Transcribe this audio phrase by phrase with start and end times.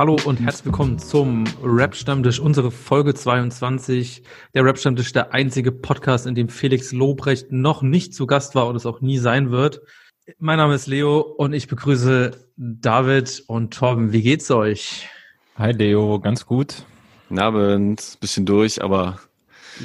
[0.00, 4.22] Hallo und herzlich willkommen zum Rap-Stammtisch, unsere Folge 22.
[4.54, 8.76] Der Rap-Stammtisch, der einzige Podcast, in dem Felix Lobrecht noch nicht zu Gast war und
[8.76, 9.82] es auch nie sein wird.
[10.38, 14.10] Mein Name ist Leo und ich begrüße David und Torben.
[14.10, 15.06] Wie geht's euch?
[15.56, 16.86] Hi Leo, ganz gut.
[17.28, 19.20] Guten Abend, bisschen durch, aber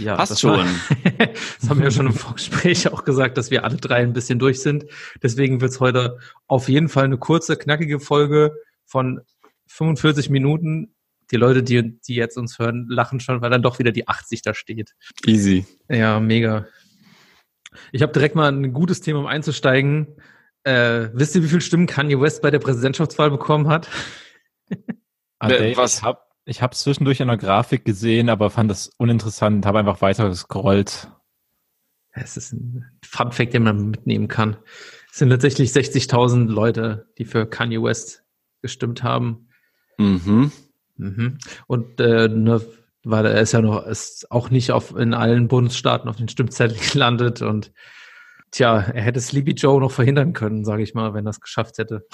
[0.02, 0.52] Ja, passt das schon.
[0.60, 0.66] war-
[1.60, 4.40] das haben wir ja schon im Vorgespräch auch gesagt, dass wir alle drei ein bisschen
[4.40, 4.86] durch sind.
[5.22, 8.54] Deswegen wird's heute auf jeden Fall eine kurze, knackige Folge
[8.86, 9.20] von
[9.68, 10.96] 45 Minuten.
[11.32, 14.44] Die Leute, die, die jetzt uns hören, lachen schon, weil dann doch wieder die 80
[14.44, 14.94] da steht.
[15.26, 15.66] Easy.
[15.90, 16.68] Ja, mega.
[17.92, 20.16] Ich habe direkt mal ein gutes Thema, um einzusteigen.
[20.64, 23.90] Äh, wisst ihr, wie viele Stimmen Kanye West bei der Präsidentschaftswahl bekommen hat?
[24.70, 25.98] Wer- Dave, was?
[25.98, 30.02] Ich habe ich hab's zwischendurch in der Grafik gesehen, aber fand das uninteressant, habe einfach
[30.02, 31.10] weiter gescrollt.
[32.12, 34.58] Es ist ein Fun Fact, den man mitnehmen kann.
[35.12, 38.24] Es sind tatsächlich 60.000 Leute, die für Kanye West
[38.62, 39.45] gestimmt haben.
[39.98, 40.52] Mhm.
[40.98, 41.38] Mhm.
[41.68, 42.62] Und äh, ne,
[43.04, 46.78] weil er ist ja noch ist auch nicht auf in allen Bundesstaaten auf den Stimmzettel
[46.92, 47.72] gelandet und
[48.52, 51.78] tja, er hätte Sleepy Joe noch verhindern können, sage ich mal, wenn er es geschafft
[51.78, 52.08] hätte.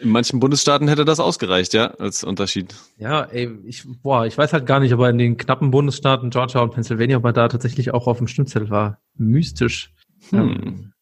[0.00, 2.74] In manchen Bundesstaaten hätte das ausgereicht, ja, als Unterschied.
[2.96, 6.60] Ja, ey, ich, boah, ich weiß halt gar nicht, aber in den knappen Bundesstaaten Georgia
[6.60, 9.00] und Pennsylvania, ob er da tatsächlich auch auf dem Stimmzettel war.
[9.16, 9.92] Mystisch.
[10.30, 10.38] Hm.
[10.38, 10.92] Ähm,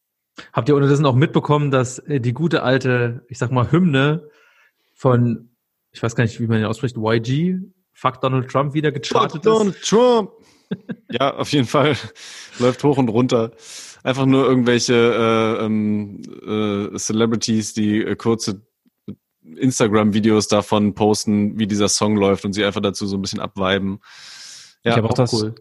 [0.52, 4.28] habt ihr unterdessen auch mitbekommen, dass äh, die gute alte, ich sag mal, Hymne
[5.02, 5.50] von,
[5.90, 7.58] ich weiß gar nicht, wie man ihn ausspricht, YG,
[7.92, 9.46] Fuck Donald Trump wieder gechartet ist?
[9.46, 10.30] Donald Trump.
[11.10, 11.96] ja, auf jeden Fall.
[12.60, 13.50] Läuft hoch und runter.
[14.04, 18.62] Einfach nur irgendwelche äh, ähm, äh, Celebrities, die äh, kurze
[19.44, 23.98] Instagram-Videos davon posten, wie dieser Song läuft und sie einfach dazu so ein bisschen abviben.
[24.84, 25.54] Ja, ich habe auch, auch das, cool.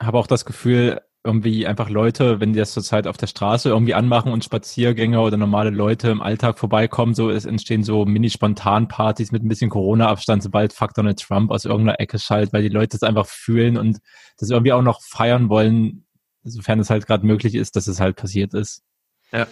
[0.00, 3.94] hab auch das Gefühl, irgendwie einfach Leute, wenn die das zurzeit auf der Straße irgendwie
[3.94, 9.42] anmachen und Spaziergänger oder normale Leute im Alltag vorbeikommen, so es entstehen so Mini-Spontan-Partys mit
[9.42, 13.02] ein bisschen Corona-Abstand, sobald Fuck Donald Trump aus irgendeiner Ecke schallt, weil die Leute es
[13.02, 13.98] einfach fühlen und
[14.38, 16.06] das irgendwie auch noch feiern wollen,
[16.44, 18.84] sofern es halt gerade möglich ist, dass es halt passiert ist.
[19.32, 19.46] Ja,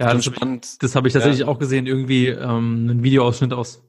[0.00, 0.82] ja das, spannend.
[0.82, 3.84] das habe ich tatsächlich auch gesehen, irgendwie ähm, ein Videoausschnitt aus,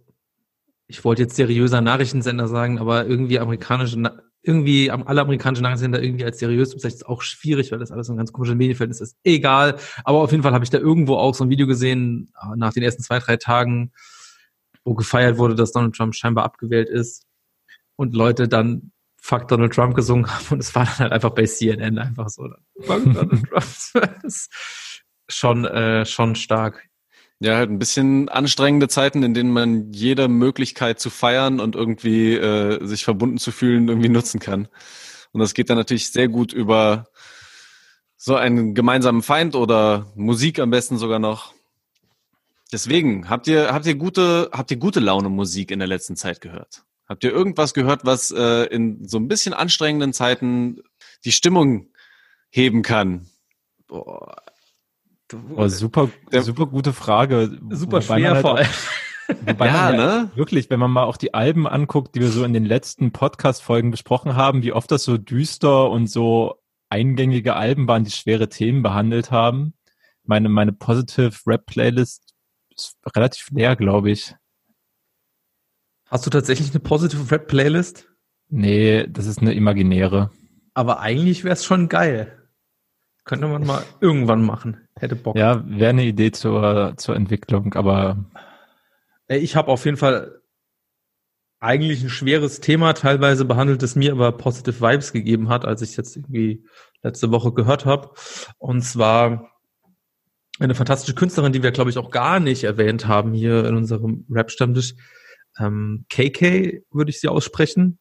[0.87, 6.03] ich wollte jetzt seriöser Nachrichtensender sagen, aber irgendwie amerikanische, Na irgendwie am- alle amerikanischen Nachrichtensender
[6.03, 9.01] irgendwie als seriös bezeichnen, ist auch schwierig, weil das alles so ein ganz komisches Medienverhältnis
[9.01, 9.17] ist.
[9.23, 9.77] Egal.
[10.03, 12.73] Aber auf jeden Fall habe ich da irgendwo auch so ein Video gesehen, äh, nach
[12.73, 13.91] den ersten zwei, drei Tagen,
[14.83, 17.25] wo gefeiert wurde, dass Donald Trump scheinbar abgewählt ist
[17.95, 21.45] und Leute dann Fuck Donald Trump gesungen haben und es war dann halt einfach bei
[21.45, 22.49] CNN einfach so.
[22.81, 23.49] Fuck Donald Trump.
[23.53, 23.93] Das
[24.23, 24.51] ist
[25.29, 26.89] schon, äh, schon stark.
[27.43, 32.35] Ja, halt ein bisschen anstrengende Zeiten, in denen man jede Möglichkeit zu feiern und irgendwie
[32.35, 34.69] äh, sich verbunden zu fühlen irgendwie nutzen kann.
[35.33, 37.09] Und das geht dann natürlich sehr gut über
[38.15, 41.53] so einen gemeinsamen Feind oder Musik am besten sogar noch.
[42.71, 46.39] Deswegen, habt ihr, habt ihr gute, habt ihr gute Laune Musik in der letzten Zeit
[46.39, 46.83] gehört?
[47.09, 50.81] Habt ihr irgendwas gehört, was äh, in so ein bisschen anstrengenden Zeiten
[51.25, 51.87] die Stimmung
[52.49, 53.27] heben kann?
[53.87, 54.43] Boah.
[55.55, 57.57] Oh, super, Der- super gute Frage.
[57.69, 58.67] Super schwer halt vor allem.
[59.45, 60.31] Wobei Ja, ne?
[60.35, 63.89] Wirklich, wenn man mal auch die Alben anguckt, die wir so in den letzten Podcast-Folgen
[63.89, 66.55] besprochen haben, wie oft das so düster und so
[66.89, 69.73] eingängige Alben waren, die schwere Themen behandelt haben.
[70.25, 72.33] Meine, meine Positive Rap Playlist
[72.75, 74.35] ist relativ leer, glaube ich.
[76.09, 78.07] Hast du tatsächlich eine Positive Rap Playlist?
[78.49, 80.31] Nee, das ist eine imaginäre.
[80.73, 82.42] Aber eigentlich wäre es schon geil.
[83.25, 84.87] Könnte man mal irgendwann machen.
[84.95, 85.37] Hätte Bock.
[85.37, 88.25] Ja, wäre eine Idee zur, zur Entwicklung, aber
[89.27, 90.41] Ich habe auf jeden Fall
[91.59, 95.95] eigentlich ein schweres Thema teilweise behandelt, das mir aber Positive Vibes gegeben hat, als ich
[95.95, 96.65] jetzt irgendwie
[97.01, 98.11] letzte Woche gehört habe.
[98.57, 99.49] Und zwar
[100.59, 104.25] eine fantastische Künstlerin, die wir, glaube ich, auch gar nicht erwähnt haben hier in unserem
[104.29, 104.95] Rap-Stammtisch.
[105.57, 107.97] Ähm, KK würde ich sie aussprechen.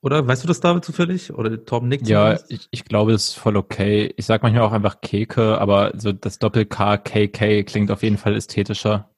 [0.00, 1.32] Oder weißt du das, David, zufällig?
[1.32, 2.06] Oder Torben Nick?
[2.06, 4.12] ja, ich, ich glaube, das ist voll okay.
[4.16, 8.36] Ich sag manchmal auch einfach Keke, aber so das Doppel-K, KK klingt auf jeden Fall
[8.36, 9.10] ästhetischer.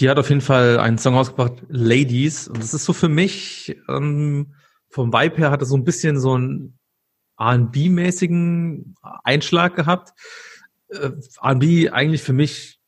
[0.00, 2.48] Die hat auf jeden Fall einen Song rausgebracht, Ladies.
[2.48, 4.54] Und das ist so für mich, ähm,
[4.88, 6.78] vom Vibe her hat es so ein bisschen so einen
[7.38, 10.12] R&B-mäßigen Einschlag gehabt.
[10.88, 11.10] Äh,
[11.40, 12.80] R&B eigentlich für mich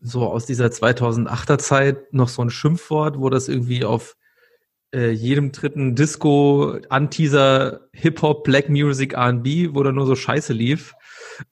[0.00, 4.17] so aus dieser 2008er Zeit noch so ein Schimpfwort, wo das irgendwie auf
[4.94, 10.94] äh, jedem dritten Disco, Anteaser, Hip-Hop, Black Music, R&B, wo da nur so Scheiße lief,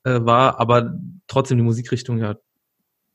[0.04, 2.36] äh, war, aber trotzdem die Musikrichtung ja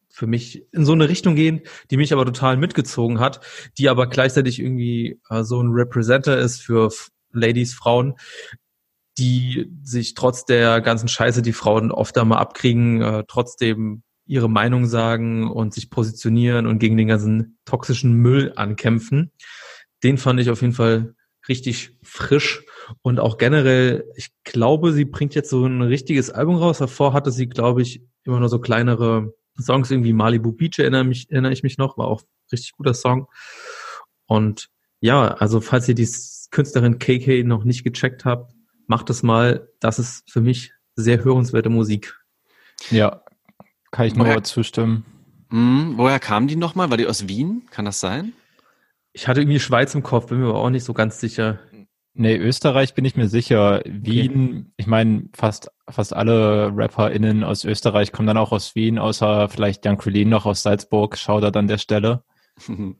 [0.10, 3.40] für mich in so eine Richtung gehen, die mich aber total mitgezogen hat,
[3.78, 8.16] die aber gleichzeitig irgendwie äh, so ein Representer ist für F Ladies, Frauen,
[9.18, 14.86] die sich trotz der ganzen Scheiße, die Frauen oft einmal abkriegen, äh, trotzdem ihre Meinung
[14.86, 19.32] sagen und sich positionieren und gegen den ganzen toxischen Müll ankämpfen.
[20.04, 21.16] Den fand ich auf jeden Fall
[21.48, 22.64] richtig frisch
[23.02, 26.78] und auch generell, ich glaube, sie bringt jetzt so ein richtiges Album raus.
[26.78, 31.30] Davor hatte sie, glaube ich, immer nur so kleinere Songs, irgendwie Malibu Beach erinnere, mich,
[31.32, 32.22] erinnere ich mich noch, war auch
[32.52, 33.28] richtig guter Song.
[34.26, 34.70] Und
[35.00, 36.08] ja, also falls ihr die
[36.52, 38.54] Künstlerin KK noch nicht gecheckt habt,
[38.88, 39.70] macht es mal.
[39.80, 42.20] Das ist für mich sehr hörenswerte Musik.
[42.90, 43.24] Ja,
[43.92, 45.06] kann ich nur zustimmen.
[45.50, 46.90] Mh, woher kam die nochmal?
[46.90, 47.68] War die aus Wien?
[47.72, 48.34] Kann das sein?
[49.14, 51.60] Ich hatte irgendwie Schweiz im Kopf, bin mir aber auch nicht so ganz sicher.
[52.14, 53.82] Nee, Österreich bin ich mir sicher.
[53.86, 54.74] Wien, okay.
[54.78, 59.86] ich meine, fast, fast alle RapperInnen aus Österreich kommen dann auch aus Wien, außer vielleicht
[59.86, 62.24] Jan Krillin noch aus Salzburg, Shoutout an der Stelle.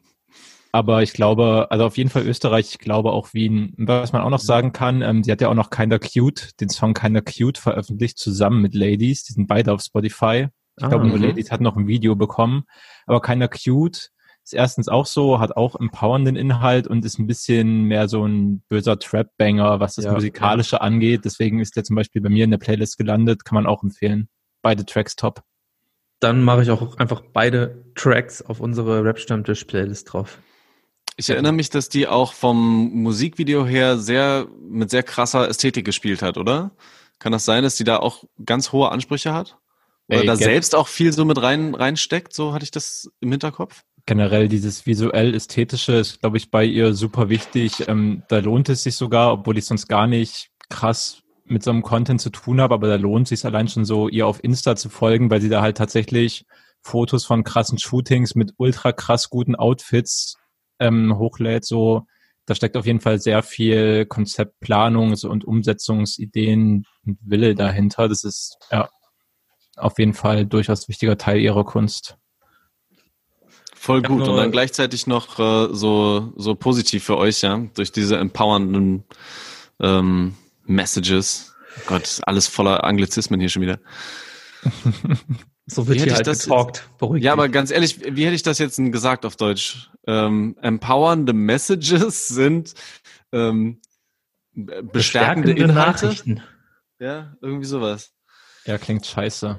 [0.74, 3.74] Aber ich glaube, also auf jeden Fall Österreich, ich glaube auch Wien.
[3.78, 6.70] Was man auch noch sagen kann, ähm, sie hat ja auch noch Kinda Cute, den
[6.70, 9.24] Song Kinda Cute veröffentlicht zusammen mit Ladies.
[9.26, 10.48] Die sind beide auf Spotify.
[10.78, 12.64] Ich ah, glaube, nur Ladies hat noch ein Video bekommen.
[13.06, 14.12] Aber Kinda Cute
[14.44, 18.64] ist erstens auch so, hat auch empowernden Inhalt und ist ein bisschen mehr so ein
[18.70, 20.82] böser Trap-Banger, was das ja, Musikalische ja.
[20.82, 21.26] angeht.
[21.26, 24.30] Deswegen ist der zum Beispiel bei mir in der Playlist gelandet, kann man auch empfehlen.
[24.62, 25.44] Beide Tracks top.
[26.20, 30.40] Dann mache ich auch einfach beide Tracks auf unsere Rap-Stammtisch-Playlist drauf.
[31.18, 36.22] Ich erinnere mich, dass die auch vom Musikvideo her sehr mit sehr krasser Ästhetik gespielt
[36.22, 36.72] hat, oder?
[37.20, 39.58] Kann das sein, dass die da auch ganz hohe Ansprüche hat?
[40.08, 42.34] Oder Ey, da selbst auch viel so mit rein reinsteckt?
[42.34, 47.30] So hatte ich das im Hinterkopf generell dieses visuell-ästhetische ist, glaube ich, bei ihr super
[47.30, 47.88] wichtig.
[47.88, 51.82] Ähm, da lohnt es sich sogar, obwohl ich sonst gar nicht krass mit so einem
[51.82, 54.76] Content zu tun habe, aber da lohnt es sich allein schon so, ihr auf Insta
[54.76, 56.46] zu folgen, weil sie da halt tatsächlich
[56.82, 60.38] Fotos von krassen Shootings mit ultra krass guten Outfits
[60.80, 61.66] ähm, hochlädt.
[61.66, 62.06] So,
[62.46, 68.08] da steckt auf jeden Fall sehr viel Konzeptplanung und Umsetzungsideen und Wille dahinter.
[68.08, 68.90] Das ist ja
[69.78, 72.18] auf jeden Fall durchaus wichtiger Teil ihrer Kunst.
[73.82, 74.28] Voll gut.
[74.28, 79.06] Und dann gleichzeitig noch äh, so, so positiv für euch, ja, durch diese empowernden
[79.80, 80.36] ähm,
[80.68, 81.56] Messages.
[81.78, 83.80] Oh Gott, alles voller Anglizismen hier schon wieder.
[85.66, 86.88] so wird wie hier halt das getalkt.
[87.00, 89.90] Beruhigt ja, aber ganz ehrlich, wie hätte ich das jetzt gesagt auf Deutsch?
[90.06, 92.76] Ähm, empowernde Messages sind
[93.32, 93.82] ähm,
[94.54, 96.06] bestärkende, bestärkende Inhalte.
[96.06, 96.44] Nachrichten.
[97.00, 98.12] Ja, irgendwie sowas.
[98.66, 99.58] Ja, klingt scheiße.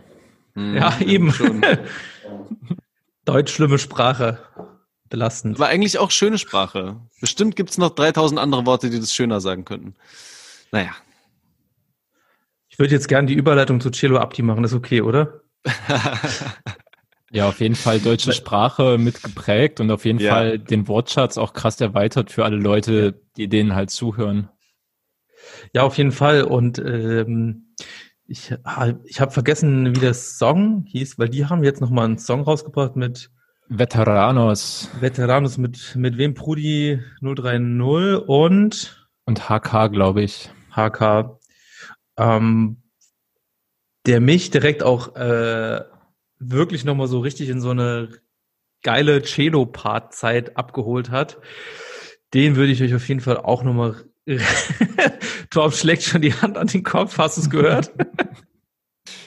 [0.55, 1.35] Hm, ja, eben.
[3.25, 4.39] Deutsch schlimme Sprache.
[5.09, 5.59] Belastend.
[5.59, 7.01] War eigentlich auch schöne Sprache.
[7.21, 9.95] Bestimmt gibt's noch 3000 andere Worte, die das schöner sagen könnten.
[10.73, 10.93] Naja.
[12.69, 15.43] Ich würde jetzt gerne die Überleitung zu Cello Abdi machen, das ist okay, oder?
[17.31, 20.33] ja, auf jeden Fall deutsche Sprache mitgeprägt und auf jeden ja.
[20.33, 24.49] Fall den Wortschatz auch krass erweitert für alle Leute, die denen halt zuhören.
[25.75, 26.45] Ja, auf jeden Fall.
[26.45, 27.75] Und ähm,
[28.27, 28.55] ich,
[29.05, 32.97] ich habe vergessen, wie der Song hieß, weil die haben jetzt nochmal einen Song rausgebracht
[32.97, 33.31] mit
[33.69, 34.91] Veteranos.
[35.01, 36.35] Veteranos mit, mit wem?
[36.35, 40.51] Prudi 030 und und HK, glaube ich.
[40.75, 41.39] HK.
[42.17, 42.83] Ähm,
[44.07, 45.81] der mich direkt auch äh,
[46.39, 48.09] wirklich nochmal so richtig in so eine
[48.83, 51.39] geile Cello-Part-Zeit abgeholt hat.
[52.35, 54.05] Den würde ich euch auf jeden Fall auch nochmal
[55.53, 57.19] Torb schlägt schon die Hand an den Kopf.
[57.19, 57.93] Hast du es gehört?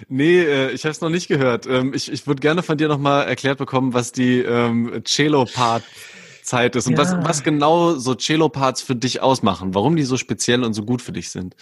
[0.08, 1.68] Nee, äh, ich habe es noch nicht gehört.
[1.68, 6.88] Ähm, ich ich würde gerne von dir nochmal erklärt bekommen, was die ähm, Cello-Part-Zeit ist
[6.88, 7.00] und ja.
[7.00, 11.02] was, was genau so Cello-Parts für dich ausmachen, warum die so speziell und so gut
[11.02, 11.56] für dich sind.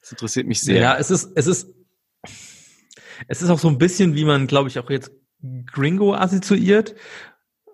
[0.00, 0.80] Das interessiert mich sehr.
[0.80, 1.68] Ja, es ist, es ist,
[3.28, 5.10] es ist auch so ein bisschen, wie man, glaube ich, auch jetzt
[5.66, 6.94] Gringo assoziiert,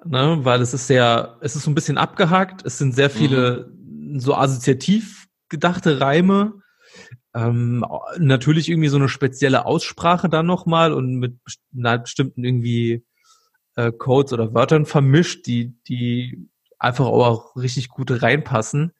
[0.04, 0.38] ne?
[0.42, 2.64] weil es ist sehr, es ist so ein bisschen abgehakt.
[2.64, 4.20] Es sind sehr viele mhm.
[4.20, 5.21] so assoziativ
[5.52, 6.54] gedachte Reime.
[7.34, 7.86] Ähm,
[8.18, 11.38] natürlich irgendwie so eine spezielle Aussprache dann nochmal und mit
[11.70, 13.06] bestimmten irgendwie
[13.76, 18.92] äh, Codes oder Wörtern vermischt, die, die einfach auch richtig gut reinpassen.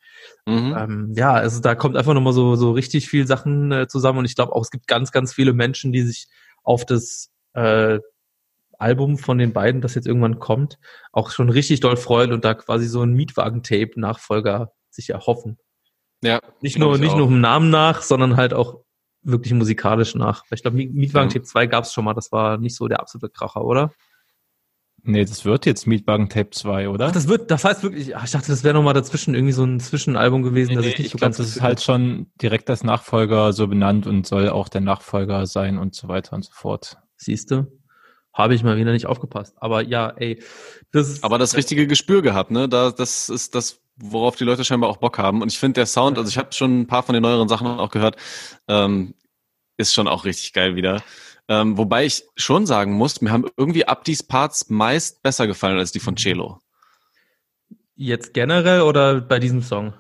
[0.47, 0.77] Mhm.
[0.79, 4.25] Ähm, ja, also da kommt einfach nochmal so, so richtig viel Sachen äh, zusammen und
[4.25, 6.29] ich glaube auch, es gibt ganz, ganz viele Menschen, die sich
[6.63, 7.99] auf das äh,
[8.79, 10.79] Album von den beiden, das jetzt irgendwann kommt,
[11.13, 15.59] auch schon richtig doll freuen und da quasi so ein Mietwagen-Tape-Nachfolger sich erhoffen.
[16.23, 16.41] Ja.
[16.61, 18.81] Nicht nur, nicht nur im Namen nach, sondern halt auch
[19.23, 20.45] wirklich musikalisch nach.
[20.51, 21.31] Ich glaube, Mietwagen.
[21.31, 23.93] Tape 2 gab es schon mal, das war nicht so der absolute Kracher, oder?
[25.05, 27.07] Nee, das wird jetzt Mietwagen Tape 2, oder?
[27.09, 29.65] Ach, das wird, das heißt wirklich, ach, ich dachte, das wäre nochmal dazwischen irgendwie so
[29.65, 31.81] ein Zwischenalbum gewesen, Nee, dass nee, ich nicht ich so glaube, ganz das ist halt
[31.81, 36.37] schon direkt als Nachfolger so benannt und soll auch der Nachfolger sein und so weiter
[36.37, 36.99] und so fort.
[37.17, 37.73] Siehste,
[38.33, 39.57] habe ich mal wieder nicht aufgepasst.
[39.59, 40.41] Aber ja, ey,
[40.93, 41.25] das ist.
[41.25, 42.69] Aber das richtige Gespür gehabt, ne?
[42.69, 45.43] Da, das ist das, worauf die Leute scheinbar auch Bock haben.
[45.43, 47.67] Und ich finde der Sound, also ich habe schon ein paar von den neueren Sachen
[47.67, 48.17] auch gehört,
[48.69, 49.15] ähm,
[49.77, 51.03] ist schon auch richtig geil wieder.
[51.49, 55.93] Ähm, wobei ich schon sagen muss, mir haben irgendwie Abdis Parts meist besser gefallen als
[55.93, 56.61] die von Cello.
[57.95, 59.93] Jetzt generell oder bei diesem Song?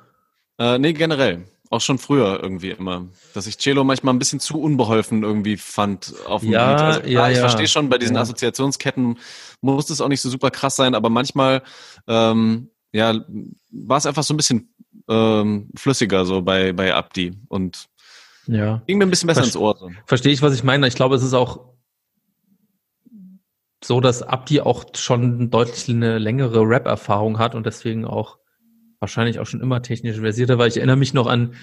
[0.59, 1.45] Äh, nee, generell.
[1.71, 3.09] Auch schon früher irgendwie immer.
[3.35, 6.81] Dass ich Cello manchmal ein bisschen zu unbeholfen irgendwie fand auf dem Ja, Beat.
[6.81, 7.41] Also, ja, ich ja.
[7.41, 8.17] verstehe schon, bei diesen.
[8.17, 9.19] Assoziationsketten
[9.63, 11.63] muss es auch nicht so super krass sein, aber manchmal
[12.07, 13.25] ähm, ja,
[13.71, 14.75] war es einfach so ein bisschen
[15.09, 17.89] ähm, flüssiger so bei, bei Abdi und
[18.47, 18.83] Ja.
[18.87, 19.77] ging mir ein bisschen besser Verste- ins Ohr.
[19.79, 19.91] So.
[20.07, 20.87] Verstehe ich, was ich meine.
[20.87, 21.73] Ich glaube, es ist auch
[23.85, 28.39] so, dass Abdi auch schon deutlich eine längere Rap-Erfahrung hat und deswegen auch
[29.01, 31.55] wahrscheinlich auch schon immer technisch versierter, weil ich erinnere mich noch an,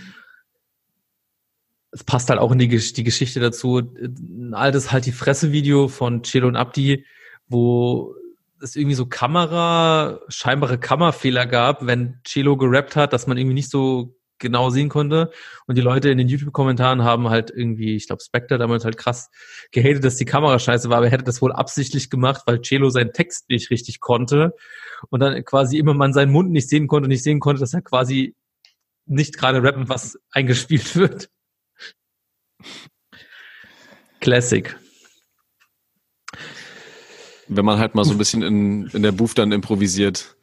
[1.92, 6.22] es passt halt auch in die, die Geschichte dazu, ein altes Halt die Fresse-Video von
[6.24, 7.06] Chelo und Abdi,
[7.48, 8.14] wo
[8.62, 13.70] es irgendwie so Kamera, scheinbare Kammerfehler gab, wenn Chelo gerappt hat, dass man irgendwie nicht
[13.70, 15.32] so genau sehen konnte.
[15.68, 19.30] Und die Leute in den YouTube-Kommentaren haben halt irgendwie, ich glaube, Spectre damals halt krass
[19.72, 22.90] gehatet, dass die Kamera scheiße war, aber er hätte das wohl absichtlich gemacht, weil Celo
[22.90, 24.56] seinen Text nicht richtig konnte
[25.10, 27.82] und dann quasi immer man seinen Mund nicht sehen konnte nicht sehen konnte, dass er
[27.82, 28.36] quasi
[29.06, 31.30] nicht gerade rappen, was eingespielt wird.
[34.20, 34.76] Classic.
[37.50, 40.36] Wenn man halt mal so ein bisschen in, in der Booth dann improvisiert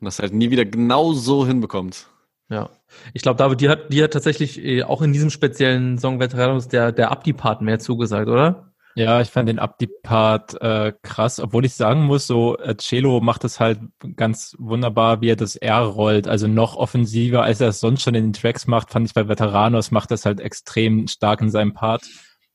[0.00, 2.08] und das halt nie wieder genau so hinbekommt.
[2.50, 2.70] Ja.
[3.12, 6.68] Ich glaube, David, dir hat, dir hat tatsächlich äh, auch in diesem speziellen Song Veteranos
[6.68, 8.72] der, der Abdi-Part mehr zugesagt, oder?
[8.94, 13.44] Ja, ich fand den Abdi-Part äh, krass, obwohl ich sagen muss, so äh, Cello macht
[13.44, 13.78] es halt
[14.16, 18.16] ganz wunderbar, wie er das R rollt, also noch offensiver, als er es sonst schon
[18.16, 21.74] in den Tracks macht, fand ich bei Veteranos macht das halt extrem stark in seinem
[21.74, 22.08] Part.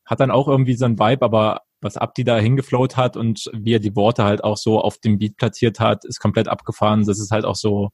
[0.06, 3.76] Hat dann auch irgendwie so ein Vibe, aber was Abdi da hingeflowt hat und wie
[3.76, 7.06] er die Worte halt auch so auf dem Beat platziert hat, ist komplett abgefahren.
[7.06, 7.90] Das ist halt auch so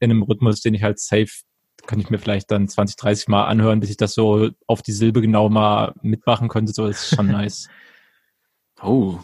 [0.00, 1.28] in einem Rhythmus, den ich halt safe,
[1.86, 4.92] kann ich mir vielleicht dann 20, 30 Mal anhören, bis ich das so auf die
[4.92, 6.72] Silbe genau mal mitmachen könnte.
[6.72, 7.68] So, das ist schon nice.
[8.82, 9.18] Oh,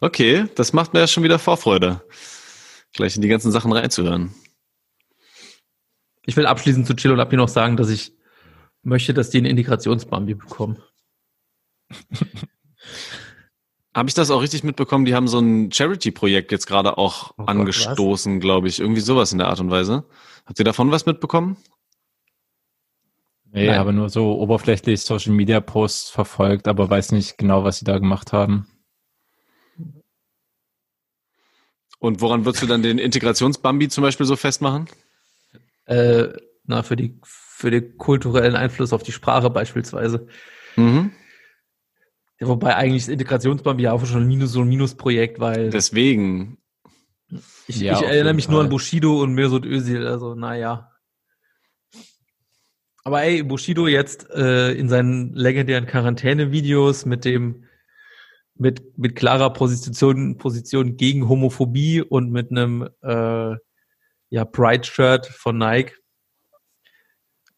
[0.00, 2.02] okay, das macht mir ja schon wieder Vorfreude,
[2.92, 4.34] gleich in die ganzen Sachen reinzuhören.
[6.26, 8.14] Ich will abschließend zu Chelo und Abdi noch sagen, dass ich
[8.82, 10.82] möchte, dass die einen Integrationsbambi bekommen.
[13.94, 15.04] Habe ich das auch richtig mitbekommen?
[15.04, 18.80] Die haben so ein Charity-Projekt jetzt gerade auch Oh angestoßen, glaube ich.
[18.80, 20.04] Irgendwie sowas in der Art und Weise.
[20.46, 21.56] Habt ihr davon was mitbekommen?
[23.52, 23.78] Nee, Nein.
[23.78, 27.98] habe nur so oberflächlich Social Media Posts verfolgt, aber weiß nicht genau, was sie da
[27.98, 28.66] gemacht haben.
[32.00, 34.88] Und woran würdest du dann den Integrationsbambi zum Beispiel so festmachen?
[35.86, 36.30] Äh,
[36.64, 40.26] na, für die, für den kulturellen Einfluss auf die Sprache beispielsweise.
[40.74, 41.12] Mhm.
[42.40, 46.58] Ja, wobei eigentlich das Integrationsbambi ja auch schon ein Minus, so ein Minusprojekt, weil Deswegen.
[47.66, 48.66] ich, Ja, ich erinnere mich nur Fall.
[48.66, 50.90] an Bushido und Mesut Özil, also naja.
[53.04, 57.64] Aber ey, Bushido jetzt äh, in seinen legendären Quarantäne-Videos mit dem
[58.56, 63.56] mit mit klarer Position Position gegen Homophobie und mit einem äh,
[64.30, 65.94] ja Pride-Shirt von Nike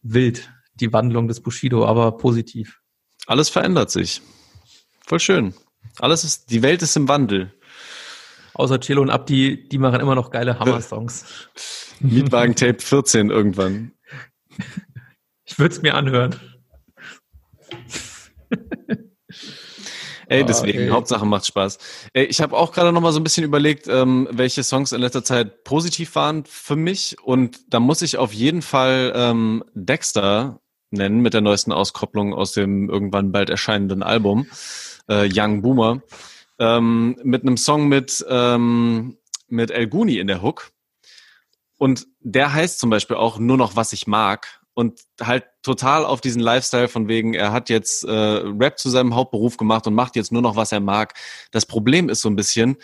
[0.02, 2.80] wild die Wandlung des Bushido, aber positiv.
[3.26, 4.20] Alles verändert sich.
[5.06, 5.54] Voll schön.
[6.00, 7.52] Alles ist, die Welt ist im Wandel.
[8.54, 11.24] Außer Chelo und Abdi, die machen immer noch geile Hammer-Songs.
[12.00, 13.92] Mietwagen Tape 14 irgendwann.
[15.44, 16.34] Ich würde es mir anhören.
[20.28, 20.88] Ey, Ah, deswegen, ey.
[20.88, 21.78] Hauptsache macht Spaß.
[22.12, 25.00] Ey, ich habe auch gerade noch mal so ein bisschen überlegt, ähm, welche Songs in
[25.00, 27.16] letzter Zeit positiv waren für mich.
[27.22, 30.60] Und da muss ich auf jeden Fall ähm, Dexter
[30.90, 34.46] nennen mit der neuesten Auskopplung aus dem irgendwann bald erscheinenden Album
[35.08, 36.02] äh, Young Boomer.
[36.58, 40.72] Ähm, mit einem Song mit, ähm, mit El Guni in der Hook.
[41.78, 44.60] Und der heißt zum Beispiel auch nur noch, was ich mag.
[44.72, 49.14] Und halt total auf diesen Lifestyle von wegen, er hat jetzt äh, Rap zu seinem
[49.14, 51.14] Hauptberuf gemacht und macht jetzt nur noch, was er mag.
[51.50, 52.76] Das Problem ist so ein bisschen,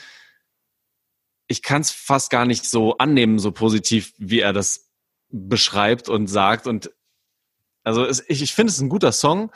[1.48, 4.88] ich kann es fast gar nicht so annehmen, so positiv, wie er das
[5.28, 6.66] beschreibt und sagt.
[6.66, 6.90] Und
[7.84, 9.50] also es, ich, ich finde es ein guter Song,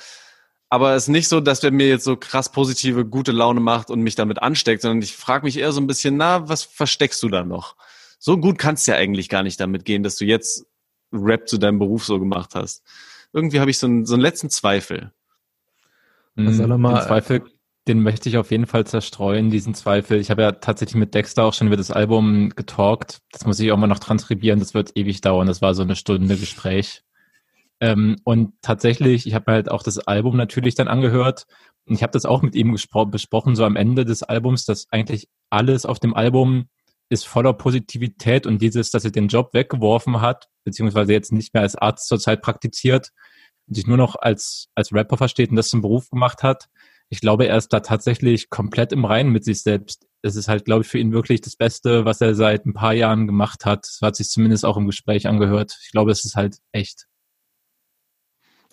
[0.69, 3.91] aber es ist nicht so, dass der mir jetzt so krass positive, gute Laune macht
[3.91, 7.23] und mich damit ansteckt, sondern ich frage mich eher so ein bisschen, na, was versteckst
[7.23, 7.77] du da noch?
[8.19, 10.67] So gut kannst du ja eigentlich gar nicht damit gehen, dass du jetzt
[11.13, 12.83] Rap zu deinem Beruf so gemacht hast.
[13.33, 15.13] Irgendwie habe ich so einen, so einen letzten Zweifel.
[16.35, 17.45] Mhm, soll er mal- Den Zweifel
[17.89, 20.19] den möchte ich auf jeden Fall zerstreuen, diesen Zweifel.
[20.19, 23.21] Ich habe ja tatsächlich mit Dexter auch schon über das Album getalkt.
[23.31, 25.47] Das muss ich auch mal noch transkribieren, das wird ewig dauern.
[25.47, 27.05] Das war so eine Stunde Gespräch.
[27.81, 31.47] Ähm, und tatsächlich, ich habe halt auch das Album natürlich dann angehört
[31.85, 35.29] und ich habe das auch mit ihm besprochen, so am Ende des Albums, dass eigentlich
[35.51, 36.69] alles auf dem Album
[37.09, 41.63] ist voller Positivität und dieses, dass er den Job weggeworfen hat, beziehungsweise jetzt nicht mehr
[41.63, 43.11] als Arzt zurzeit praktiziert
[43.69, 46.69] und sich nur noch als, als Rapper versteht und das zum Beruf gemacht hat,
[47.09, 50.07] ich glaube, er ist da tatsächlich komplett im Reinen mit sich selbst.
[50.23, 52.95] Es ist halt, glaube ich, für ihn wirklich das Beste, was er seit ein paar
[52.95, 53.87] Jahren gemacht hat.
[53.87, 55.79] Das hat sich zumindest auch im Gespräch angehört.
[55.85, 57.07] Ich glaube, es ist halt echt.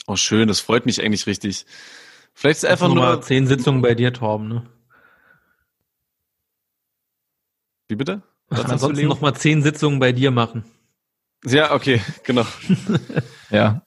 [0.07, 1.65] Oh, schön, das freut mich eigentlich richtig.
[2.33, 4.65] Vielleicht ist einfach nur mal zehn Sitzungen bei dir, Torben, ne?
[7.87, 8.23] Wie bitte?
[8.49, 10.65] Was ansonsten noch mal zehn Sitzungen bei dir machen.
[11.45, 12.45] Ja, okay, genau.
[13.49, 13.81] ja.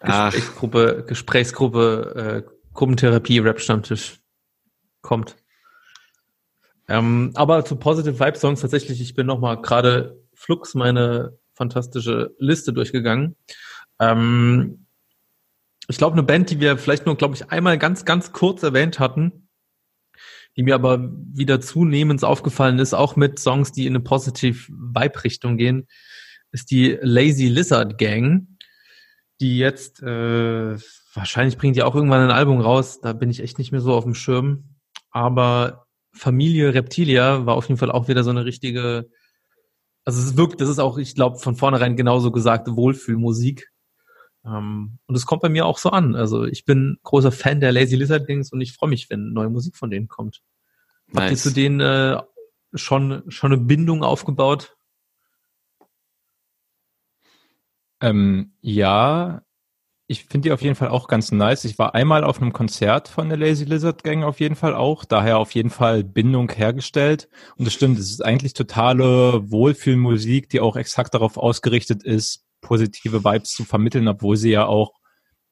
[0.00, 4.20] Gesprächsgruppe, Gesprächsgruppe, äh, Gruppentherapie, Rap-Stammtisch
[5.02, 5.36] kommt.
[6.88, 12.34] Ähm, aber zu Positive Vibe Songs tatsächlich, ich bin noch mal gerade Flux meine fantastische
[12.38, 13.36] Liste durchgegangen.
[13.98, 14.86] Ähm,
[15.88, 18.98] ich glaube, eine Band, die wir vielleicht nur, glaube ich, einmal ganz, ganz kurz erwähnt
[18.98, 19.48] hatten,
[20.56, 25.56] die mir aber wieder zunehmend aufgefallen ist, auch mit Songs, die in eine Positive Vibe-Richtung
[25.56, 25.86] gehen,
[26.52, 28.46] ist die Lazy Lizard Gang
[29.40, 30.76] die jetzt, äh,
[31.14, 33.94] wahrscheinlich bringt die auch irgendwann ein Album raus, da bin ich echt nicht mehr so
[33.94, 34.76] auf dem Schirm.
[35.10, 39.10] Aber Familie Reptilia war auf jeden Fall auch wieder so eine richtige,
[40.06, 43.72] also es wirkt, das ist auch, ich glaube, von vornherein genauso gesagte Wohlfühlmusik.
[44.44, 46.14] Ähm, und es kommt bei mir auch so an.
[46.14, 49.50] Also ich bin großer Fan der Lazy Lizard Gangs und ich freue mich, wenn neue
[49.50, 50.42] Musik von denen kommt.
[51.08, 51.22] Nice.
[51.22, 52.22] Habt ihr zu denen äh,
[52.74, 54.76] schon, schon eine Bindung aufgebaut?
[58.00, 59.42] Ähm, ja,
[60.08, 61.64] ich finde die auf jeden Fall auch ganz nice.
[61.64, 65.04] Ich war einmal auf einem Konzert von der Lazy Lizard Gang auf jeden Fall auch,
[65.04, 67.28] daher auf jeden Fall Bindung hergestellt.
[67.56, 73.24] Und das stimmt, es ist eigentlich totale Wohlfühlmusik, die auch exakt darauf ausgerichtet ist, positive
[73.24, 74.92] Vibes zu vermitteln, obwohl sie ja auch,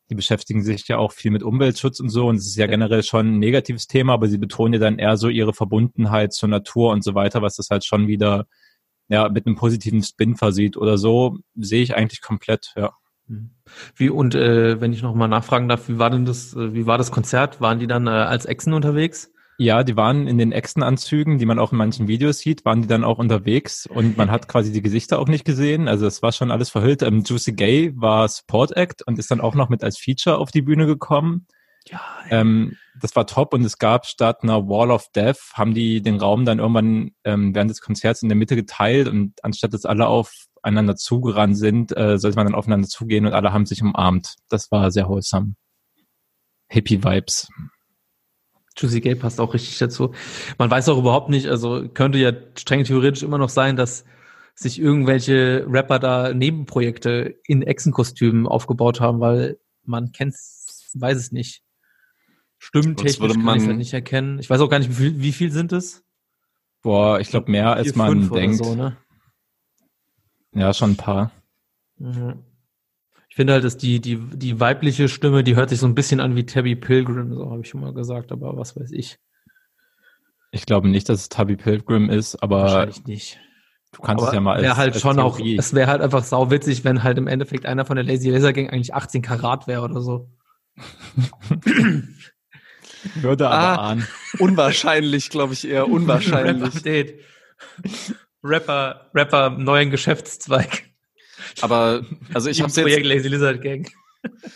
[0.09, 2.29] die beschäftigen sich ja auch viel mit Umweltschutz und so.
[2.29, 5.17] Und es ist ja generell schon ein negatives Thema, aber sie betonen ja dann eher
[5.17, 8.47] so ihre Verbundenheit zur Natur und so weiter, was das halt schon wieder
[9.09, 12.93] ja, mit einem positiven Spin versieht oder so, sehe ich eigentlich komplett, ja.
[13.27, 13.51] Mhm.
[13.97, 16.55] Wie und äh, wenn ich noch mal nachfragen darf, wie war denn das?
[16.55, 17.61] Äh, wie war das Konzert?
[17.61, 19.31] Waren die dann äh, als Echsen unterwegs?
[19.57, 22.89] Ja, die waren in den Echsenanzügen, die man auch in manchen Videos sieht, waren die
[22.89, 25.87] dann auch unterwegs und man hat quasi die Gesichter auch nicht gesehen.
[25.87, 27.03] Also es war schon alles verhüllt.
[27.03, 30.51] Ähm, Juicy Gay war Support Act und ist dann auch noch mit als Feature auf
[30.51, 31.47] die Bühne gekommen.
[31.87, 36.01] Ja, ähm, das war top und es gab statt einer Wall of Death, haben die
[36.03, 39.85] den Raum dann irgendwann ähm, während des Konzerts in der Mitte geteilt und anstatt dass
[39.85, 40.09] alle
[40.65, 44.35] aufeinander zugerannt sind, äh, sollte man dann aufeinander zugehen und alle haben sich umarmt.
[44.49, 45.57] Das war sehr wholesome.
[46.69, 47.49] Hippie Vibes.
[48.77, 50.15] Juicy Gay passt auch richtig dazu.
[50.59, 54.05] Man weiß auch überhaupt nicht, also könnte ja streng theoretisch immer noch sein, dass
[54.55, 60.35] sich irgendwelche Rapper da Nebenprojekte in Echsenkostümen aufgebaut haben, weil man kennt,
[60.95, 61.63] weiß es nicht.
[62.59, 64.39] Stimmtechnisch würde man kann ich halt nicht erkennen.
[64.39, 66.03] Ich weiß auch gar nicht, wie viel, wie viel sind es?
[66.83, 68.57] Boah, ich glaube mehr als man denkt.
[68.57, 68.97] So, ne?
[70.55, 71.31] Ja, schon ein paar.
[71.99, 72.45] Mhm.
[73.29, 76.21] Ich finde halt, dass die, die, die weibliche Stimme, die hört sich so ein bisschen
[76.21, 79.19] an wie Tabby Pilgrim, so habe ich schon mal gesagt, aber was weiß ich.
[80.53, 82.63] Ich glaube nicht, dass es Tabby Pilgrim ist, aber.
[82.63, 83.41] Wahrscheinlich nicht.
[83.91, 85.57] Du kannst aber es ja mal als, halt als schon Theorie.
[85.57, 88.31] auch, es wäre halt einfach sau witzig, wenn halt im Endeffekt einer von der Lazy
[88.31, 90.31] Laser Gang eigentlich 18 Karat wäre oder so.
[93.17, 94.07] Würde aber ah, ahnen.
[94.39, 95.89] Unwahrscheinlich, glaube ich eher.
[95.89, 97.15] Unwahrscheinlich.
[98.45, 100.85] Rapper, Rapper, neuen Geschäftszweig.
[101.63, 102.81] Aber, also ich habe jetzt.
[102.81, 103.91] Projekt Lazy Lizard Gang.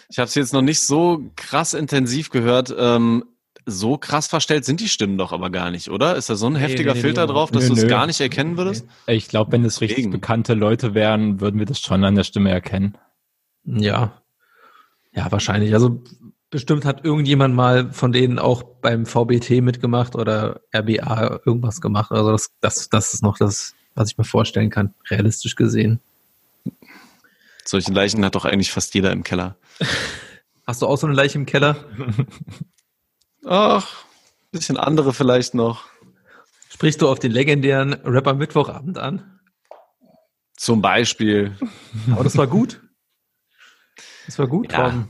[0.08, 2.74] Ich habe es jetzt noch nicht so krass intensiv gehört.
[2.78, 3.22] Ähm,
[3.66, 6.16] so krass verstellt sind die Stimmen doch aber gar nicht, oder?
[6.16, 8.18] Ist da so ein nee, heftiger nee, Filter nee, drauf, dass du es gar nicht
[8.18, 8.86] erkennen würdest?
[9.06, 12.50] Ich glaube, wenn es richtig bekannte Leute wären, würden wir das schon an der Stimme
[12.50, 12.96] erkennen.
[13.64, 14.22] Ja.
[15.12, 15.74] Ja, wahrscheinlich.
[15.74, 16.02] Also
[16.50, 22.10] Bestimmt hat irgendjemand mal von denen auch beim VBT mitgemacht oder RBA irgendwas gemacht.
[22.10, 26.00] Also das, das, das ist noch das, was ich mir vorstellen kann, realistisch gesehen.
[27.64, 29.56] Solche Leichen hat doch eigentlich fast jeder im Keller.
[30.66, 31.76] Hast du auch so eine Leiche im Keller?
[33.44, 34.04] Ach,
[34.50, 35.86] bisschen andere vielleicht noch.
[36.70, 39.40] Sprichst du auf den legendären Rapper Mittwochabend an?
[40.56, 41.56] Zum Beispiel.
[42.10, 42.80] Aber das war gut.
[44.26, 44.78] Das war gut, ja.
[44.78, 45.08] Torben.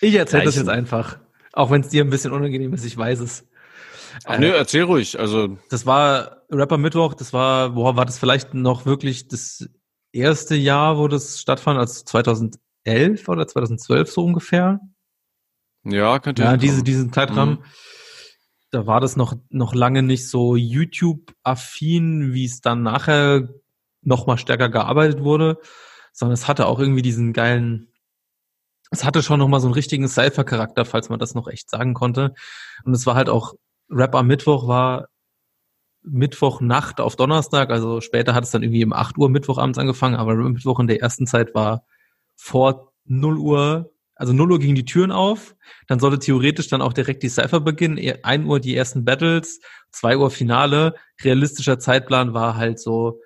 [0.00, 1.18] Ich erzähle das jetzt einfach.
[1.52, 3.46] Auch wenn es dir ein bisschen unangenehm ist, ich weiß es.
[4.24, 5.18] Ach, nee, erzähl ruhig.
[5.18, 9.68] Also das war Rapper Mittwoch, das war, woher war das vielleicht noch wirklich das
[10.12, 14.80] erste Jahr, wo das stattfand, also 2011 oder 2012 so ungefähr?
[15.84, 17.64] Ja, könnte Ja, diese, diesen Zeitrahmen, Mhm.
[18.70, 23.48] da war das noch, noch lange nicht so YouTube-affin, wie es dann nachher
[24.02, 25.58] noch mal stärker gearbeitet wurde,
[26.12, 27.88] sondern es hatte auch irgendwie diesen geilen,
[28.90, 31.94] es hatte schon noch mal so einen richtigen Cypher-Charakter, falls man das noch echt sagen
[31.94, 32.34] konnte.
[32.84, 33.54] Und es war halt auch,
[33.94, 35.08] Rap am Mittwoch war
[36.02, 40.34] Mittwochnacht auf Donnerstag, also später hat es dann irgendwie um 8 Uhr Mittwochabends angefangen, aber
[40.34, 41.86] Mittwoch in der ersten Zeit war
[42.36, 45.54] vor 0 Uhr, also 0 Uhr gingen die Türen auf,
[45.86, 49.60] dann sollte theoretisch dann auch direkt die Cypher beginnen, Eh, 1 Uhr die ersten Battles,
[49.92, 53.20] 2 Uhr Finale, realistischer Zeitplan war halt so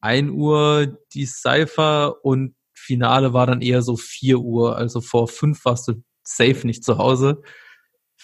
[0.00, 5.64] 1 Uhr die Cypher und Finale war dann eher so 4 Uhr, also vor 5
[5.64, 7.42] warst du safe nicht zu Hause.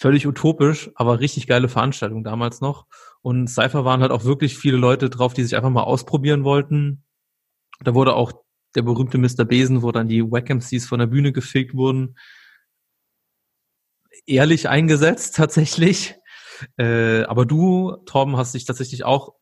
[0.01, 2.87] Völlig utopisch, aber richtig geile Veranstaltung damals noch.
[3.21, 7.03] Und Cypher waren halt auch wirklich viele Leute drauf, die sich einfach mal ausprobieren wollten.
[7.83, 8.31] Da wurde auch
[8.73, 9.45] der berühmte Mr.
[9.45, 10.47] Besen, wo dann die Wack
[10.87, 12.17] von der Bühne gefegt wurden,
[14.25, 16.15] ehrlich eingesetzt tatsächlich.
[16.77, 19.35] Äh, aber du, Torben, hast dich tatsächlich auch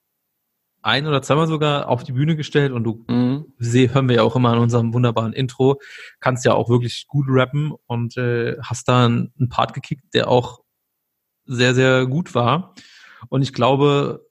[0.82, 3.46] ein oder zweimal sogar auf die Bühne gestellt und du Mhm.
[3.58, 5.80] seh, hören wir ja auch immer in unserem wunderbaren Intro,
[6.20, 10.62] kannst ja auch wirklich gut rappen und äh, hast da einen, Part gekickt, der auch
[11.46, 12.76] sehr, sehr gut war.
[13.30, 14.26] Und ich glaube,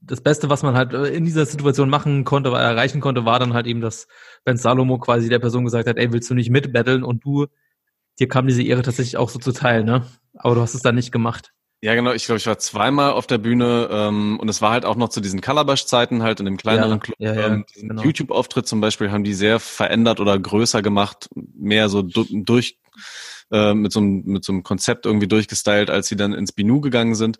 [0.00, 3.54] das Beste, was man halt äh, in dieser Situation machen konnte, erreichen konnte, war dann
[3.54, 4.06] halt eben, dass
[4.44, 7.02] Ben Salomo quasi der Person gesagt hat, ey, willst du nicht mitbattlen?
[7.02, 7.46] Und du,
[8.18, 10.06] dir kam diese Ehre tatsächlich auch so zuteil, ne?
[10.34, 11.52] Aber du hast es dann nicht gemacht.
[11.82, 12.12] Ja, genau.
[12.12, 15.10] Ich glaube, ich war zweimal auf der Bühne ähm, und es war halt auch noch
[15.10, 17.16] zu diesen Calabash-Zeiten halt in dem kleineren Ja, Club.
[17.18, 18.02] ja, ja, ähm, genau.
[18.02, 22.78] YouTube-Auftritt zum Beispiel haben die sehr verändert oder größer gemacht, mehr so du durch
[23.52, 26.80] äh, mit so einem mit so einem Konzept irgendwie durchgestylt, als sie dann ins Binu
[26.80, 27.38] gegangen sind.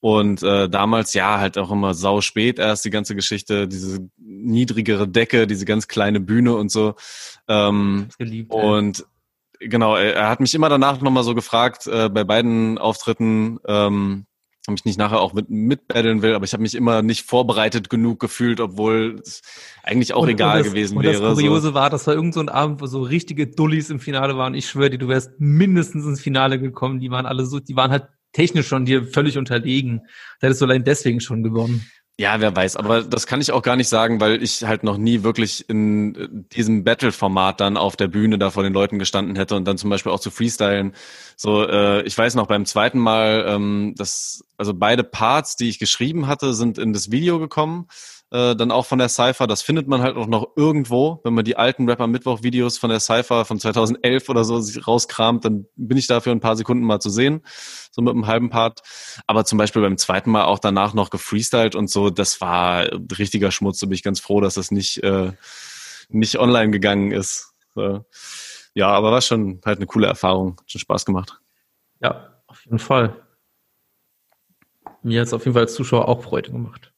[0.00, 5.06] Und äh, damals ja halt auch immer sau spät erst die ganze Geschichte, diese niedrigere
[5.06, 6.94] Decke, diese ganz kleine Bühne und so.
[7.46, 8.50] Ähm, geliebt.
[8.52, 9.04] und
[9.68, 14.26] genau, er, hat mich immer danach nochmal so gefragt, äh, bei beiden Auftritten, ähm,
[14.68, 17.90] ob ich nicht nachher auch mit mitbaddeln will, aber ich habe mich immer nicht vorbereitet
[17.90, 19.42] genug gefühlt, obwohl es
[19.82, 21.20] eigentlich auch Und- egal und das, gewesen und wäre.
[21.20, 24.36] das Kuriose war, das war irgend so ein Abend, wo so richtige Dullis im Finale
[24.36, 24.54] waren.
[24.54, 27.00] Ich schwöre dir, du wärst mindestens ins Finale gekommen.
[27.00, 30.02] Die waren alle so, die waren halt technisch schon dir völlig unterlegen.
[30.40, 31.84] Da hättest du allein deswegen schon gewonnen.
[32.20, 34.98] Ja, wer weiß, aber das kann ich auch gar nicht sagen, weil ich halt noch
[34.98, 39.34] nie wirklich in äh, diesem Battle-Format dann auf der Bühne da vor den Leuten gestanden
[39.34, 40.94] hätte und dann zum Beispiel auch zu freestylen.
[41.36, 45.78] So, äh, ich weiß noch beim zweiten Mal, ähm, dass also beide Parts, die ich
[45.78, 47.88] geschrieben hatte, sind in das Video gekommen,
[48.32, 49.46] äh, dann auch von der Cypher.
[49.46, 52.88] Das findet man halt auch noch irgendwo, wenn man die alten Rapper Mittwoch Videos von
[52.88, 56.84] der Cypher von 2011 oder so sich rauskramt, dann bin ich dafür ein paar Sekunden
[56.84, 57.42] mal zu sehen,
[57.90, 58.80] so mit einem halben Part.
[59.26, 62.86] Aber zum Beispiel beim zweiten Mal auch danach noch gefreestylt und so, das war
[63.18, 63.78] richtiger Schmutz.
[63.80, 65.32] Da bin ich ganz froh, dass das nicht, äh,
[66.08, 67.52] nicht online gegangen ist.
[67.74, 68.04] So.
[68.74, 70.56] Ja, aber war schon halt eine coole Erfahrung.
[70.58, 71.38] Hat schon Spaß gemacht.
[72.00, 73.14] Ja, auf jeden Fall.
[75.02, 76.91] Mir hat es auf jeden Fall als Zuschauer auch Freude gemacht.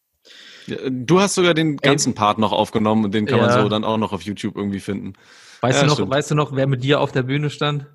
[0.67, 3.63] Du hast sogar den ganzen Part noch aufgenommen und den kann man Ja.
[3.63, 5.13] so dann auch noch auf YouTube irgendwie finden.
[5.61, 6.11] Weißt Ja, du noch, stimmt.
[6.11, 7.87] weißt du noch, wer mit dir auf der Bühne stand?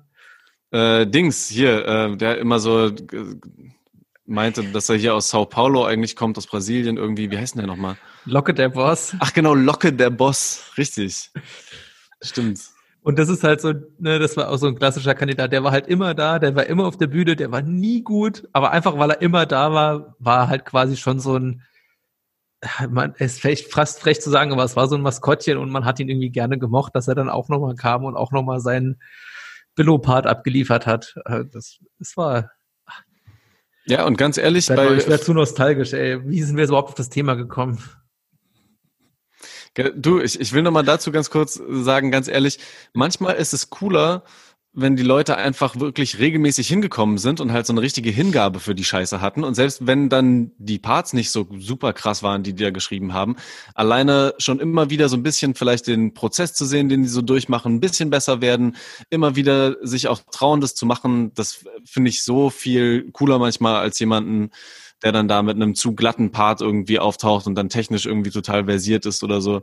[0.70, 2.92] Äh, Dings, hier, äh, der immer so äh,
[4.24, 7.30] meinte, dass er hier aus Sao Paulo eigentlich kommt, aus Brasilien irgendwie.
[7.30, 7.96] Wie heißt denn der nochmal?
[8.24, 9.14] Locke der Boss.
[9.18, 10.62] Ach genau, Locke der Boss.
[10.78, 11.30] Richtig.
[12.22, 12.60] Stimmt.
[13.02, 15.72] Und das ist halt so, ne, das war auch so ein klassischer Kandidat, der war
[15.72, 18.98] halt immer da, der war immer auf der Bühne, der war nie gut, aber einfach
[18.98, 21.62] weil er immer da war, war er halt quasi schon so ein,
[22.90, 25.70] man, es ist vielleicht fast frech zu sagen, aber es war so ein Maskottchen und
[25.70, 28.60] man hat ihn irgendwie gerne gemocht, dass er dann auch nochmal kam und auch nochmal
[28.60, 29.00] seinen
[29.76, 31.14] Billo-Part abgeliefert hat.
[31.24, 32.50] Äh, Das, das war,
[33.86, 36.28] Ja, und ganz ehrlich, ich werde bei, ich werd zu nostalgisch, ey.
[36.28, 37.82] Wie sind wir überhaupt auf das Thema gekommen?
[39.74, 42.58] Ge- Du, ich, ich will noch mal dazu ganz kurz sagen, ganz ehrlich,
[42.92, 44.24] manchmal ist es cooler,
[44.72, 48.76] wenn die Leute einfach wirklich regelmäßig hingekommen sind und halt so eine richtige Hingabe für
[48.76, 49.42] die Scheiße hatten.
[49.42, 53.12] Und selbst wenn dann die Parts nicht so super krass waren, die die da geschrieben
[53.12, 53.34] haben,
[53.74, 57.20] alleine schon immer wieder so ein bisschen vielleicht den Prozess zu sehen, den die so
[57.20, 58.76] durchmachen, ein bisschen besser werden,
[59.10, 63.76] immer wieder sich auch trauen, das zu machen, das finde ich so viel cooler manchmal
[63.76, 64.50] als jemanden,
[65.02, 68.66] der dann da mit einem zu glatten Part irgendwie auftaucht und dann technisch irgendwie total
[68.66, 69.62] versiert ist oder so.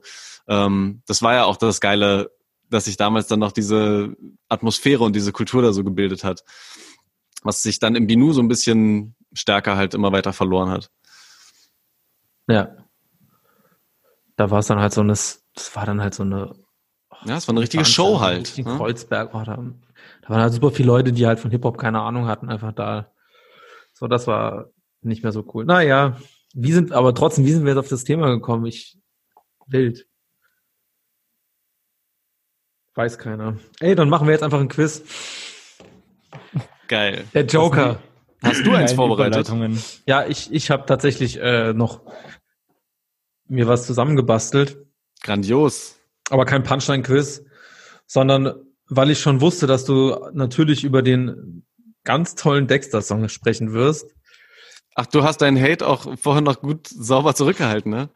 [0.50, 2.32] Ähm, das war ja auch das Geile,
[2.69, 4.15] dass sich damals dann noch diese
[4.49, 6.43] Atmosphäre und diese Kultur da so gebildet hat,
[7.43, 10.89] was sich dann im Binu so ein bisschen stärker halt immer weiter verloren hat.
[12.47, 12.75] Ja.
[14.36, 15.41] Da war es dann halt so eine, das
[15.73, 16.53] war dann halt so eine
[17.25, 18.58] Ja, es war eine richtige Show halt.
[18.58, 18.77] In Ne?
[18.77, 19.56] Kreuzberg war da.
[20.21, 23.12] Da waren halt super viele Leute, die halt von Hip-Hop keine Ahnung hatten, einfach da.
[23.93, 24.69] So, das war
[25.01, 25.65] nicht mehr so cool.
[25.65, 26.17] Naja,
[26.53, 28.65] wie sind, aber trotzdem, wie sind wir jetzt auf das Thema gekommen?
[28.65, 28.97] Ich,
[29.67, 30.08] wild.
[32.97, 33.57] Weiß keiner.
[33.79, 35.03] Ey, dann machen wir jetzt einfach ein Quiz.
[36.88, 37.25] Geil.
[37.36, 37.99] Der Joker.
[38.41, 39.51] Hast du eins vorbereitet?
[40.07, 42.01] Ja, ich, ich habe tatsächlich äh, noch
[43.47, 44.77] mir was zusammengebastelt,
[45.21, 45.99] Grandios.
[46.31, 47.43] aber kein Punchline-Quiz,
[48.07, 48.53] sondern
[48.89, 51.67] weil ich schon wusste, dass du natürlich über den
[52.03, 54.15] ganz tollen Dexter-Song sprechen wirst.
[54.95, 58.10] Ach, du hast deinen Hate auch vorhin noch gut sauber zurückgehalten, ne?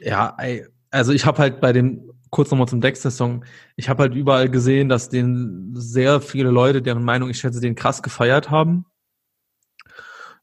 [0.00, 3.44] Ja, ey, also ich habe halt bei dem, kurz nochmal zum Dexter-Song,
[3.76, 7.76] ich habe halt überall gesehen, dass den sehr viele Leute, deren Meinung ich schätze, den
[7.76, 8.86] krass gefeiert haben.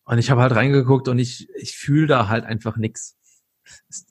[0.05, 3.17] Und ich habe halt reingeguckt und ich, ich fühle da halt einfach nix.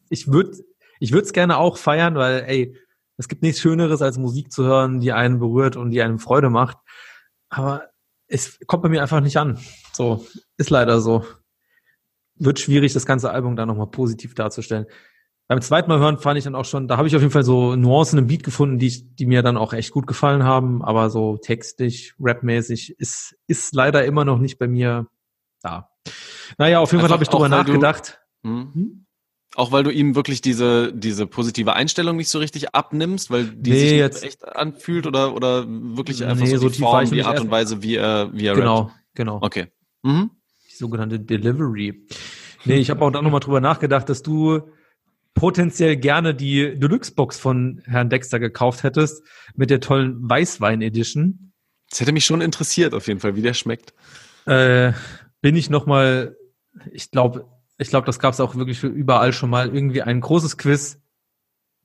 [0.08, 0.58] Ich würde
[1.00, 2.76] ich würde es gerne auch feiern, weil, ey,
[3.16, 6.50] es gibt nichts Schöneres, als Musik zu hören, die einen berührt und die einem Freude
[6.50, 6.76] macht.
[7.48, 7.90] Aber
[8.28, 9.58] es kommt bei mir einfach nicht an.
[9.92, 10.26] So,
[10.58, 11.24] ist leider so.
[12.36, 14.86] Wird schwierig, das ganze Album da nochmal positiv darzustellen.
[15.50, 17.42] Beim zweiten Mal hören fand ich dann auch schon, da habe ich auf jeden Fall
[17.42, 20.80] so Nuancen im Beat gefunden, die, ich, die mir dann auch echt gut gefallen haben,
[20.80, 25.08] aber so textlich, rapmäßig ist, ist leider immer noch nicht bei mir
[25.60, 25.90] da.
[26.56, 28.20] Naja, auf jeden Fall habe ich drüber weil du- nachgedacht.
[28.44, 28.70] Hm?
[28.72, 29.06] Hm?
[29.56, 33.70] Auch weil du ihm wirklich diese, diese positive Einstellung nicht so richtig abnimmst, weil die
[33.70, 37.24] Nee, sich jetzt- echt anfühlt oder, oder wirklich einfach Nee, so, so die Form, die
[37.24, 38.60] Art und Weise, wie er, wie er rappt.
[38.60, 39.38] Genau, genau.
[39.42, 39.66] Okay.
[40.04, 40.30] Mhm.
[40.70, 42.06] Die sogenannte Delivery.
[42.66, 44.60] Nee, ich habe auch dann nochmal drüber nachgedacht, dass du
[45.40, 49.22] potenziell gerne die Deluxe-Box von Herrn Dexter gekauft hättest
[49.54, 51.52] mit der tollen Weißwein-Edition.
[51.88, 53.94] Das hätte mich schon interessiert, auf jeden Fall, wie der schmeckt.
[54.44, 54.92] Äh,
[55.40, 56.36] bin ich nochmal,
[56.92, 57.48] ich glaube,
[57.78, 61.00] ich glaube, das gab es auch wirklich für überall schon mal, irgendwie ein großes Quiz.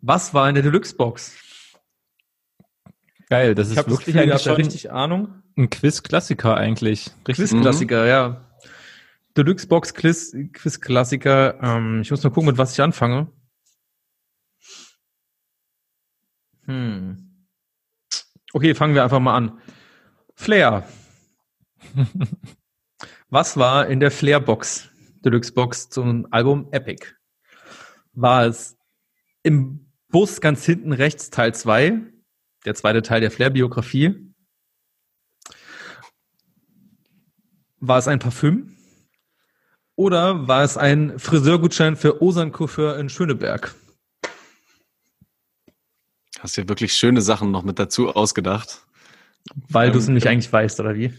[0.02, 1.38] Was war in der Deluxe-Box?
[3.30, 5.30] Geil, das Ich ist habe das wirklich Gefühl, eigentlich schon richtig Ahnung.
[5.56, 7.10] ein Quiz-Klassiker eigentlich.
[7.26, 7.52] Richtig.
[7.52, 8.46] Quiz-Klassiker, ja.
[9.38, 11.58] Deluxe-Box Quiz, Quiz-Klassiker.
[11.62, 13.28] Ähm, ich muss mal gucken, mit was ich anfange.
[16.66, 17.48] Hm.
[18.54, 19.60] Okay, fangen wir einfach mal an.
[20.36, 20.88] Flair.
[23.30, 24.90] was war in der Flair-Box,
[25.24, 27.08] Deluxe-Box zum Album Epic?
[28.14, 28.78] War es
[29.44, 32.02] im Bus ganz hinten rechts Teil 2,
[32.66, 34.34] der zweite Teil der Flair-Biografie?
[37.80, 38.76] War es ein Parfüm?
[39.96, 43.76] Oder war es ein Friseurgutschein für Osan Coiffeur in Schöneberg?
[46.40, 48.82] Hast ja wirklich schöne Sachen noch mit dazu ausgedacht.
[49.70, 51.14] Weil du es Ähm, nämlich eigentlich weißt, oder wie?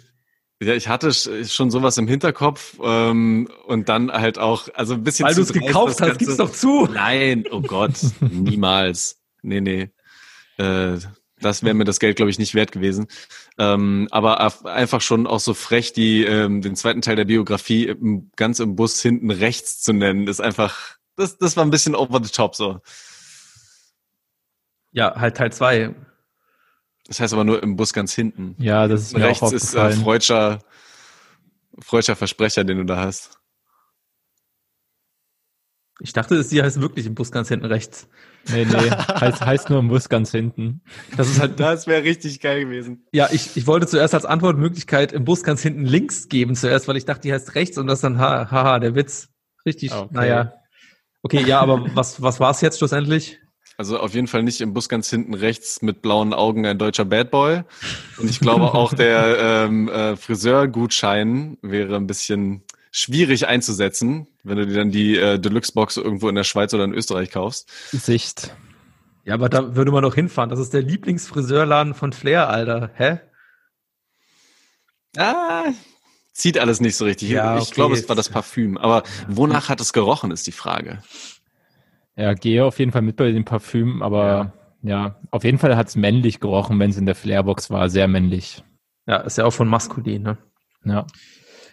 [0.62, 5.02] Ja, ich hatte sch- schon sowas im Hinterkopf ähm, und dann halt auch, also ein
[5.04, 6.86] bisschen Weil du es gekauft hast, gib's doch zu.
[6.92, 9.18] Nein, oh Gott, niemals.
[9.42, 9.90] Nee, nee.
[10.56, 10.98] Äh,
[11.40, 13.06] das wäre mir das Geld, glaube ich, nicht wert gewesen.
[13.58, 18.30] Ähm, aber einfach schon auch so frech, die ähm, den zweiten Teil der Biografie im,
[18.36, 22.20] ganz im Bus hinten rechts zu nennen, ist einfach, das, das war ein bisschen over
[22.24, 22.80] the top so.
[24.96, 25.94] Ja, halt Teil 2.
[27.06, 28.56] Das heißt aber nur im Bus ganz hinten.
[28.58, 30.58] Ja, das ist mir rechts auch ist äh, freudscher,
[31.78, 33.38] freudscher Versprecher, den du da hast.
[36.00, 38.08] Ich dachte, sie heißt wirklich im Bus ganz hinten rechts.
[38.50, 40.82] nee, nee, heißt, heißt nur im Bus ganz hinten.
[41.16, 43.06] Das ist halt, Das wäre richtig geil gewesen.
[43.12, 46.96] ja, ich, ich wollte zuerst als Antwortmöglichkeit im Bus ganz hinten links geben zuerst, weil
[46.96, 49.28] ich dachte, die heißt rechts und das dann, ha- haha, der Witz.
[49.64, 50.08] Richtig, Okay.
[50.10, 50.52] naja.
[51.22, 53.40] Okay, ja, aber was, was war es jetzt schlussendlich?
[53.78, 57.04] Also auf jeden Fall nicht im Bus ganz hinten rechts mit blauen Augen ein deutscher
[57.04, 57.62] Bad Boy.
[58.16, 64.66] Und ich glaube auch der ähm, äh, Friseurgutschein wäre ein bisschen schwierig einzusetzen, wenn du
[64.66, 67.70] dir dann die äh, Deluxe-Box irgendwo in der Schweiz oder in Österreich kaufst.
[67.92, 68.56] Sicht.
[69.24, 70.48] Ja, aber da würde man doch hinfahren.
[70.48, 72.90] Das ist der Lieblingsfriseurladen von Flair, Alter.
[72.94, 73.18] Hä?
[75.18, 75.64] Ah,
[76.32, 77.28] zieht alles nicht so richtig.
[77.28, 78.78] Ja, ich okay, glaube, es war das Parfüm.
[78.78, 81.02] Aber wonach hat es gerochen, ist die Frage.
[82.16, 84.52] Ja, gehe auf jeden Fall mit bei dem Parfüm, aber
[84.82, 87.88] ja, auf jeden Fall hat's männlich gerochen, wenn es in der Flairbox war.
[87.90, 88.64] Sehr männlich.
[89.06, 90.38] Ja, ist ja auch von maskulin, ne?
[90.84, 91.06] Ja.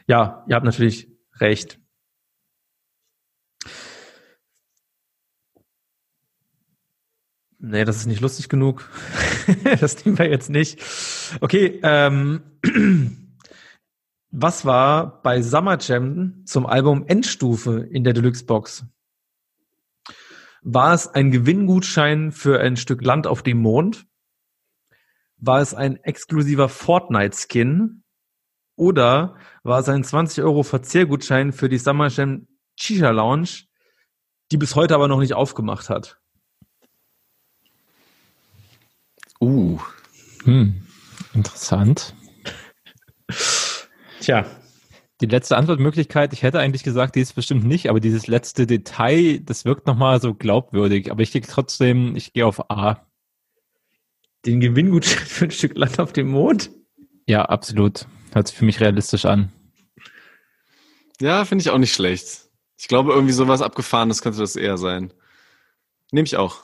[0.07, 1.07] Ja, ihr habt natürlich
[1.39, 1.79] recht.
[7.59, 8.89] Nee, das ist nicht lustig genug.
[9.79, 10.81] das nehmen wir jetzt nicht.
[11.39, 12.41] Okay, ähm,
[14.31, 18.85] was war bei Summer Jam zum Album Endstufe in der Deluxe Box?
[20.63, 24.05] War es ein Gewinngutschein für ein Stück Land auf dem Mond?
[25.37, 28.03] War es ein exklusiver Fortnite-Skin?
[28.75, 33.65] Oder war es ein 20 Euro Verzehrgutschein für die Summer Jam Shisha Lounge,
[34.51, 36.19] die bis heute aber noch nicht aufgemacht hat?
[39.39, 39.79] Uh,
[40.45, 40.85] Hm.
[41.33, 42.13] Interessant.
[44.19, 44.45] Tja,
[45.21, 49.39] Die letzte Antwortmöglichkeit, ich hätte eigentlich gesagt, die ist bestimmt nicht, aber dieses letzte Detail,
[49.39, 51.11] das wirkt nochmal so glaubwürdig.
[51.11, 53.05] Aber ich gehe trotzdem, ich gehe auf A.
[54.45, 56.71] den Gewinngutschein für ein Stück Land auf dem Mond?
[57.27, 58.05] Ja, absolut.
[58.33, 59.51] Hört sich für mich realistisch an.
[61.21, 62.49] Ja, finde ich auch nicht schlecht.
[62.77, 65.13] Ich glaube, irgendwie sowas Abgefahrenes könnte das eher sein.
[66.11, 66.63] Nehme ich auch.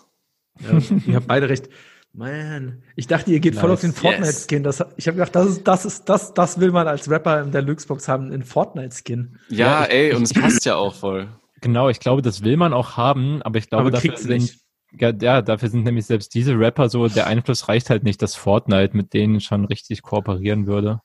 [0.59, 1.69] Ja, ihr habt beide recht.
[2.13, 3.77] Man, ich dachte, ihr geht voll Nice.
[3.77, 4.63] auf den Fortnite-Skin.
[4.63, 7.51] Das, ich habe gedacht, das ist, das ist, das, das will man als Rapper in
[7.51, 9.37] der Luxbox haben, einen Fortnite-Skin.
[9.49, 11.29] Ja, Ja, ich- ey, und es passt ja auch voll.
[11.61, 14.59] Genau, ich glaube, das will man auch haben, aber ich glaube, Aber dafür sind, nicht.
[14.99, 18.33] ja, ja, dafür sind nämlich selbst diese Rapper so, der Einfluss reicht halt nicht, dass
[18.35, 21.01] Fortnite mit denen schon richtig kooperieren würde.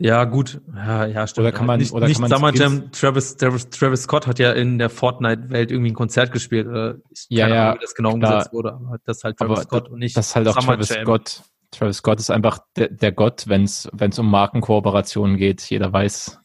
[0.00, 0.60] Ja, gut.
[0.74, 1.46] Ja, ja, stimmt.
[1.46, 4.26] Oder kann man- nicht, oder nicht kann man Summer Skins- Jam, Travis, Travis, Travis Scott
[4.28, 6.68] hat ja in der Fortnite-Welt irgendwie ein Konzert gespielt.
[6.68, 8.30] Oder ich, Ja, ja, wie das genau klar.
[8.32, 10.54] umgesetzt wurde, aber das ist halt Travis Aber Scott und nicht Das ist halt auch
[10.60, 11.02] Summer Travis Jam.
[11.04, 11.42] Scott.
[11.72, 15.62] Travis Scott ist einfach der, der Gott, wenn es um Markenkooperationen geht.
[15.62, 16.38] Jeder weiß.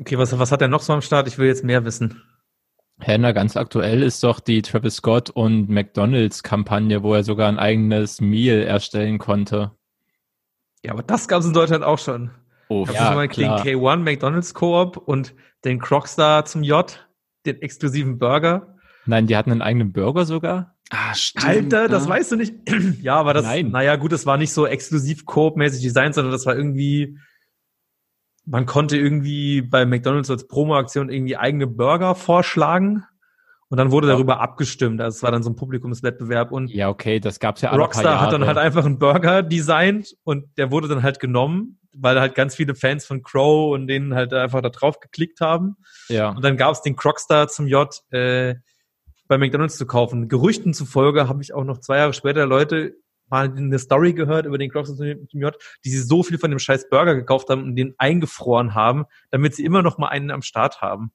[0.00, 1.28] Okay, was, was hat er noch so am Start?
[1.28, 2.22] Ich will jetzt mehr wissen.
[3.00, 7.58] Henna, ganz aktuell ist doch die Travis Scott und McDonalds Kampagne, wo er sogar ein
[7.58, 9.70] eigenes Meal erstellen konnte.
[10.84, 12.30] Ja, aber das gab es in Deutschland auch schon.
[12.68, 13.62] Oh, Gab Ja, mal klar.
[13.62, 17.08] den K1 McDonalds Koop und den Crocstar zum J,
[17.46, 18.76] den exklusiven Burger.
[19.06, 20.76] Nein, die hatten einen eigenen Burger sogar.
[20.90, 21.46] ah, stimmt.
[21.46, 22.10] Alter, das ja.
[22.10, 22.54] weißt du nicht.
[23.02, 23.70] ja, aber das, Nein.
[23.70, 27.18] naja, gut, das war nicht so exklusiv Coop-mäßig designt, sondern das war irgendwie,
[28.44, 33.04] man konnte irgendwie bei McDonalds als Promo-Aktion irgendwie eigene Burger vorschlagen
[33.70, 35.00] und dann wurde darüber abgestimmt.
[35.00, 38.20] Also es war dann so ein Publikumswettbewerb und Ja, okay, das gab's ja alle Rockstar
[38.20, 42.34] hat dann halt einfach einen Burger designt und der wurde dann halt genommen, weil halt
[42.34, 45.76] ganz viele Fans von Crow und denen halt einfach da drauf geklickt haben.
[46.08, 46.30] ja.
[46.30, 48.54] Und dann gab es den Crocstar zum J äh,
[49.26, 50.28] bei McDonalds zu kaufen.
[50.28, 52.94] Gerüchten zufolge habe ich auch noch zwei Jahre später Leute
[53.30, 55.54] mal eine Story gehört über den Crocstar zum zum J,
[55.84, 59.54] die sie so viel von dem scheiß Burger gekauft haben und den eingefroren haben, damit
[59.54, 61.12] sie immer noch mal einen am Start haben.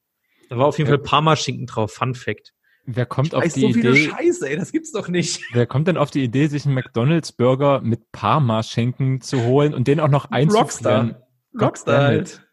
[0.53, 0.87] Da war auf jeden.
[0.89, 1.93] Fall Parmaschinken drauf.
[1.93, 2.53] Fun Fact.
[2.85, 4.09] Wer kommt Ich auf weiß die so viele Idee?
[4.09, 5.41] Scheiße, ey, das gibt's doch nicht.
[5.53, 9.99] Wer kommt denn auf die Idee, sich einen McDonalds-Burger mit Parma-Schinken zu holen und den
[9.99, 11.15] auch noch einzufrieren?
[11.59, 12.07] Rockstar Goddammit.
[12.35, 12.47] halt.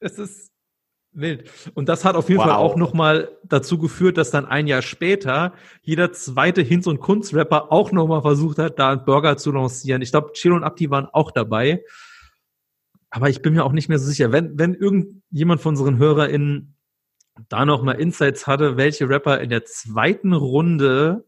[0.00, 0.50] Es ist
[1.12, 1.50] wild.
[1.74, 2.56] Und das hat auf jeden Fall Wow.
[2.56, 7.92] auch nochmal dazu geführt, dass dann ein Jahr später jeder zweite Hinz- und Kunstrapper auch
[7.92, 10.00] nochmal versucht hat, da einen Burger zu lancieren.
[10.02, 11.84] Ich glaube, Chilo und Abdi waren auch dabei.
[13.10, 14.32] Aber ich bin mir auch nicht mehr so sicher.
[14.32, 16.76] Wenn, wenn irgendjemand von unseren HörerInnen
[17.48, 21.24] da nochmal Insights hatte, welche Rapper in der zweiten Runde,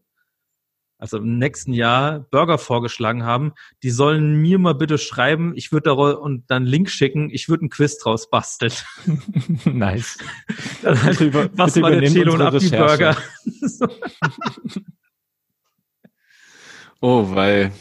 [0.97, 5.89] also im nächsten Jahr, Burger vorgeschlagen haben, die sollen mir mal bitte schreiben, ich würde
[5.89, 8.71] da und dann einen Link schicken, ich würde einen Quiz draus basteln.
[9.65, 10.17] nice.
[10.81, 12.69] Dann halt, Bitte über- was bitte war der Chelo und Abdi.
[12.69, 13.17] Burger?
[13.61, 13.87] So.
[17.05, 17.73] Oh, weil.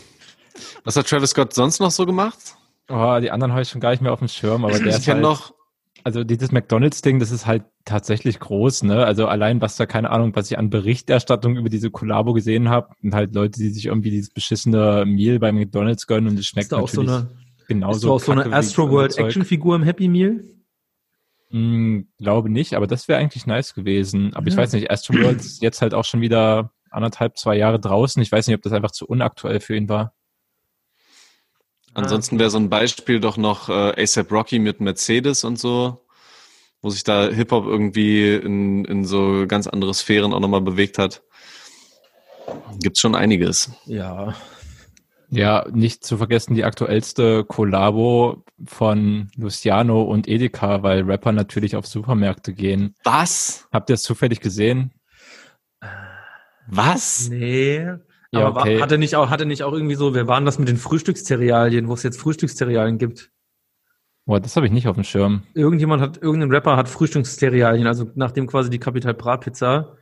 [0.83, 2.57] Was hat Travis Scott sonst noch so gemacht?
[2.89, 4.97] Oh, die anderen habe ich schon gar nicht mehr auf dem Schirm, aber der ich
[4.97, 5.55] ist halt, noch.
[6.05, 9.05] Also dieses McDonalds-Ding, das ist halt tatsächlich groß, ne?
[9.05, 12.89] Also allein, was da, keine Ahnung, was ich an Berichterstattung über diese Kollabo gesehen habe,
[13.03, 16.65] und halt Leute, die sich irgendwie dieses beschissene Meal bei McDonalds gönnen und es schmeckt
[16.67, 18.17] Ist da auch so natürlich eine, genauso.
[18.17, 19.27] ist auch so eine kacke wie Astro das World Zeug.
[19.27, 20.45] Action Figur im Happy Meal?
[21.51, 24.35] Hm, glaube nicht, aber das wäre eigentlich nice gewesen.
[24.35, 24.61] Aber ich Ja.
[24.61, 28.23] weiß nicht, Astro World ist jetzt halt auch schon wieder anderthalb, zwei Jahre draußen.
[28.23, 30.15] Ich weiß nicht, ob das einfach zu unaktuell für ihn war.
[31.95, 36.07] Ansonsten wäre so ein Beispiel doch noch äh, ASAP Rocky mit Mercedes und so,
[36.81, 41.23] wo sich da Hip-Hop irgendwie in, in so ganz andere Sphären auch nochmal bewegt hat.
[42.81, 43.71] Gibt's schon einiges.
[43.85, 44.35] Ja.
[45.29, 51.87] Ja, nicht zu vergessen die aktuellste Kollabo von Luciano und Edeka, weil Rapper natürlich auf
[51.87, 52.95] Supermärkte gehen.
[53.05, 53.67] Was?
[53.73, 54.93] Habt ihr es zufällig gesehen?
[56.67, 57.31] Was?
[57.31, 57.87] Nee.
[58.33, 58.77] Ja, Aber okay.
[58.77, 61.89] war, hatte nicht auch, hatte nicht auch irgendwie so, wer waren das mit den Frühstückszerealien,
[61.89, 63.31] wo es jetzt Frühstückszerealien gibt?
[64.25, 65.43] Boah, das habe ich nicht auf dem Schirm.
[65.55, 69.97] Irgendjemand hat, irgendein Rapper hat Frühstückszerealien, also nachdem quasi die Capital Bra Pizza,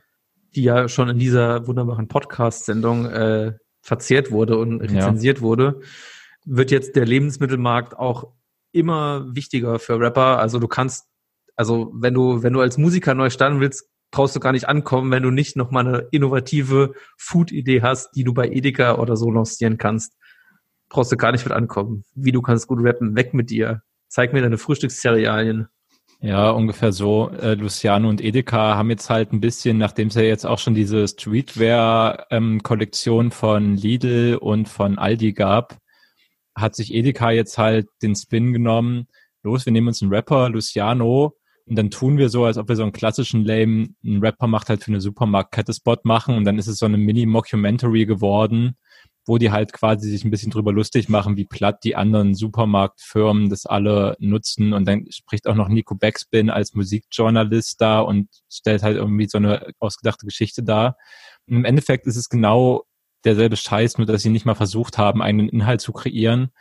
[0.55, 5.81] die ja schon in dieser wunderbaren Podcast-Sendung äh, verzehrt wurde und rezensiert wurde,
[6.45, 8.31] wird jetzt der Lebensmittelmarkt auch
[8.71, 10.39] immer wichtiger für Rapper.
[10.39, 11.07] Also du kannst,
[11.55, 15.09] also wenn du, wenn du als Musiker neu starten willst, brauchst du gar nicht ankommen,
[15.11, 19.31] wenn du nicht noch mal eine innovative Food-Idee hast, die du bei Edeka oder so
[19.31, 20.17] lancieren kannst.
[20.89, 22.03] Brauchst du gar nicht mit ankommen.
[22.13, 23.81] Wie du kannst gut rappen, weg mit dir.
[24.09, 25.67] Zeig mir deine Frühstückszerealien.
[26.19, 27.29] Ja, ungefähr so.
[27.29, 30.75] Äh, Luciano und Edeka haben jetzt halt ein bisschen, nachdem es ja jetzt auch schon
[30.75, 35.79] diese Streetwear-Kollektion von Lidl und von Aldi gab,
[36.53, 39.07] hat sich Edeka jetzt halt den Spin genommen.
[39.41, 41.35] Los, wir nehmen uns einen Rapper, Luciano,
[41.67, 44.69] und dann tun wir so, als ob wir so einen klassischen Lame, einen Rapper macht
[44.69, 48.77] halt für eine Supermarktkette Spot machen und dann ist es so eine Mini-Mockumentary geworden,
[49.25, 53.49] wo die halt quasi sich ein bisschen drüber lustig machen, wie platt die anderen Supermarktfirmen
[53.49, 54.73] das alle nutzen.
[54.73, 59.37] Und dann spricht auch noch Nico Backspin als Musikjournalist da und stellt halt irgendwie so
[59.37, 60.97] eine ausgedachte Geschichte dar.
[61.47, 62.83] Und im Endeffekt ist es genau
[63.23, 66.51] derselbe Scheiß, nur dass sie nicht mal versucht haben, einen Inhalt zu kreieren.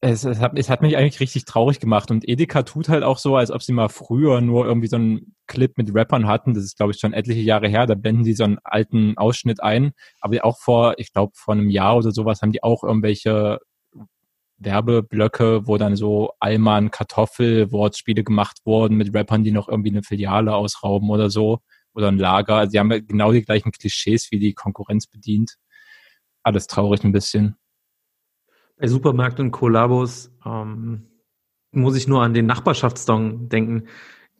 [0.00, 2.10] Es, es, hat, es hat mich eigentlich richtig traurig gemacht.
[2.10, 5.34] Und Edeka tut halt auch so, als ob sie mal früher nur irgendwie so einen
[5.46, 6.54] Clip mit Rappern hatten.
[6.54, 7.86] Das ist, glaube ich, schon etliche Jahre her.
[7.86, 9.92] Da blenden sie so einen alten Ausschnitt ein.
[10.20, 13.58] Aber auch vor, ich glaube, vor einem Jahr oder sowas haben die auch irgendwelche
[14.58, 20.02] Werbeblöcke, wo dann so Alman Kartoffel Wortspiele gemacht wurden mit Rappern, die noch irgendwie eine
[20.02, 21.58] Filiale ausrauben oder so
[21.94, 22.56] oder ein Lager.
[22.56, 25.56] Also sie haben ja genau die gleichen Klischees wie die Konkurrenz bedient.
[26.42, 27.56] Alles traurig ein bisschen.
[28.78, 31.08] Bei Supermärkten und Kollabos ähm,
[31.72, 33.88] muss ich nur an den Nachbarschaftssong denken,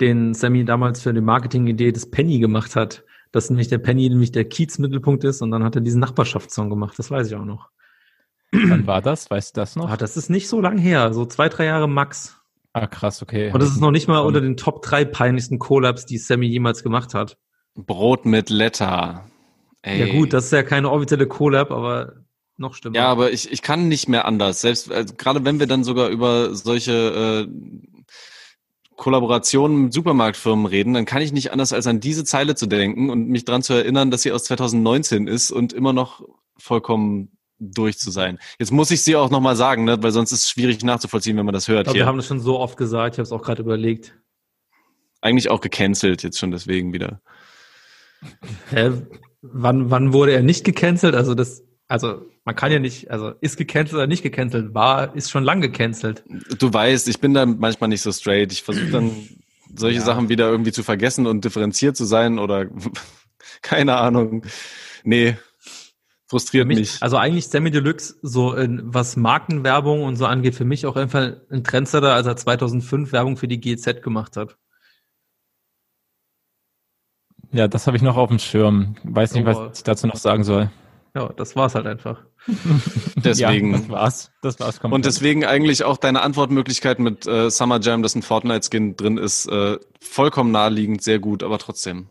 [0.00, 3.04] den Sammy damals für die Marketingidee des Penny gemacht hat.
[3.30, 6.98] Dass nämlich der Penny nämlich der Kiez-Mittelpunkt ist und dann hat er diesen Nachbarschaftssong gemacht.
[6.98, 7.68] Das weiß ich auch noch.
[8.52, 9.30] Wann war das?
[9.30, 9.90] Weißt du das noch?
[9.90, 12.40] Ah, das ist nicht so lang her, so zwei, drei Jahre max.
[12.72, 13.50] Ah, krass, okay.
[13.52, 16.82] Und das ist noch nicht mal unter den Top drei peinlichsten Collabs, die Sammy jemals
[16.82, 17.36] gemacht hat.
[17.74, 19.26] Brot mit Letter.
[19.82, 20.00] Ey.
[20.00, 22.24] Ja gut, das ist ja keine offizielle Collab, aber
[22.58, 22.96] noch schlimmer.
[22.96, 24.60] Ja, aber ich, ich kann nicht mehr anders.
[24.60, 27.88] Selbst also, gerade wenn wir dann sogar über solche äh,
[28.96, 33.10] Kollaborationen mit Supermarktfirmen reden, dann kann ich nicht anders als an diese Zeile zu denken
[33.10, 36.22] und mich dran zu erinnern, dass sie aus 2019 ist und immer noch
[36.58, 37.30] vollkommen
[37.60, 38.38] durch zu sein.
[38.58, 40.02] Jetzt muss ich sie auch nochmal sagen, ne?
[40.02, 41.80] weil sonst ist es schwierig nachzuvollziehen, wenn man das hört.
[41.80, 44.16] Ich glaube, wir haben das schon so oft gesagt, ich habe es auch gerade überlegt.
[45.20, 47.20] Eigentlich auch gecancelt jetzt schon deswegen wieder.
[48.70, 48.92] Hä?
[49.42, 51.14] Wann, wann wurde er nicht gecancelt?
[51.14, 55.30] Also das, also man kann ja nicht, also ist gecancelt oder nicht gecancelt, war, ist
[55.30, 56.24] schon lang gecancelt.
[56.58, 58.52] Du weißt, ich bin da manchmal nicht so straight.
[58.52, 59.10] Ich versuche dann
[59.76, 60.04] solche ja.
[60.06, 62.64] Sachen wieder irgendwie zu vergessen und differenziert zu sein oder
[63.60, 64.46] keine Ahnung.
[65.04, 65.36] Nee,
[66.24, 70.64] frustriert mich, mich, Also eigentlich Sammy Deluxe, so in, was Markenwerbung und so angeht, für
[70.64, 74.56] mich auch einfach ein Trendsetter, als er 2005 Werbung für die GZ gemacht hat.
[77.52, 78.96] Ja, das habe ich noch auf dem Schirm.
[79.04, 79.48] Weiß nicht, oh.
[79.48, 80.70] was ich dazu noch sagen soll.
[81.14, 82.22] Ja, das war's halt einfach.
[83.16, 83.72] deswegen.
[83.72, 84.30] Ja, das war's.
[84.42, 84.94] Das war's komplett.
[84.94, 89.46] Und deswegen eigentlich auch deine Antwortmöglichkeit mit äh, Summer Jam, dass ein Fortnite-Skin drin ist,
[89.46, 92.08] äh, vollkommen naheliegend, sehr gut, aber trotzdem.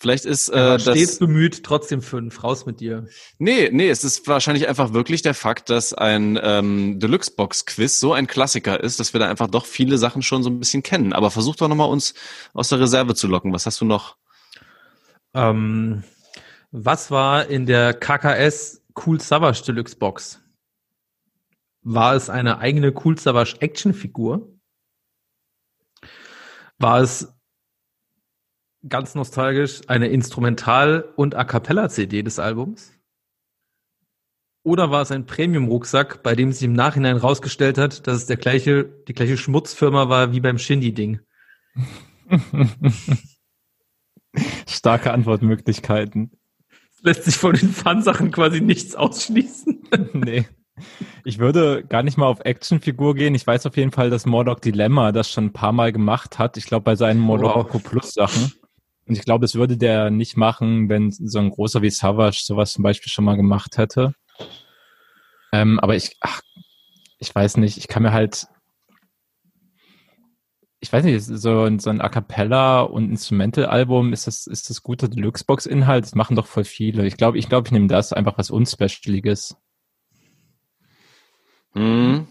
[0.00, 2.42] Vielleicht ist äh, ja, das stets bemüht, trotzdem fünf.
[2.42, 3.06] Raus mit dir.
[3.38, 8.26] Nee, nee, es ist wahrscheinlich einfach wirklich der Fakt, dass ein ähm, Deluxe-Box-Quiz so ein
[8.26, 11.12] Klassiker ist, dass wir da einfach doch viele Sachen schon so ein bisschen kennen.
[11.12, 12.14] Aber versuch doch nochmal uns
[12.54, 13.52] aus der Reserve zu locken.
[13.52, 14.16] Was hast du noch?
[15.34, 16.02] Ähm,
[16.70, 20.42] was war in der KKS Cool Savage Deluxe Box?
[21.82, 24.48] War es eine eigene Cool Savage Actionfigur?
[26.78, 27.34] War es
[28.88, 32.92] ganz nostalgisch eine Instrumental- und A Cappella-CD des Albums?
[34.62, 38.36] Oder war es ein Premium-Rucksack, bei dem sich im Nachhinein rausgestellt hat, dass es der
[38.36, 41.20] gleiche, die gleiche Schmutzfirma war wie beim Shindy-Ding?
[44.66, 46.39] Starke Antwortmöglichkeiten.
[47.02, 49.82] Lässt sich von den Fun-Sachen quasi nichts ausschließen.
[50.12, 50.46] nee.
[51.24, 53.34] Ich würde gar nicht mal auf Actionfigur gehen.
[53.34, 56.56] Ich weiß auf jeden Fall, dass Mordok Dilemma das schon ein paar Mal gemacht hat.
[56.56, 57.82] Ich glaube, bei seinen Mordok wow.
[57.82, 58.52] Plus Sachen.
[59.06, 62.72] Und ich glaube, das würde der nicht machen, wenn so ein großer wie Savage sowas
[62.72, 64.14] zum Beispiel schon mal gemacht hätte.
[65.52, 66.40] Ähm, aber ich, ach,
[67.18, 68.46] ich weiß nicht, ich kann mir halt,
[70.80, 75.08] ich weiß nicht, so, so ein A Cappella und Instrumental-Album, ist das, ist das guter
[75.08, 76.04] Deluxe-Box-Inhalt?
[76.04, 77.06] Das machen doch voll viele.
[77.06, 79.56] Ich glaube, ich glaube, ich nehme das einfach was Unspecialiges.
[81.74, 82.26] Hm.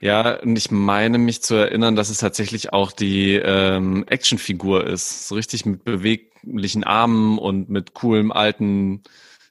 [0.00, 5.28] Ja, und ich meine mich zu erinnern, dass es tatsächlich auch die ähm, Actionfigur ist.
[5.28, 9.02] So richtig mit beweglichen Armen und mit coolem alten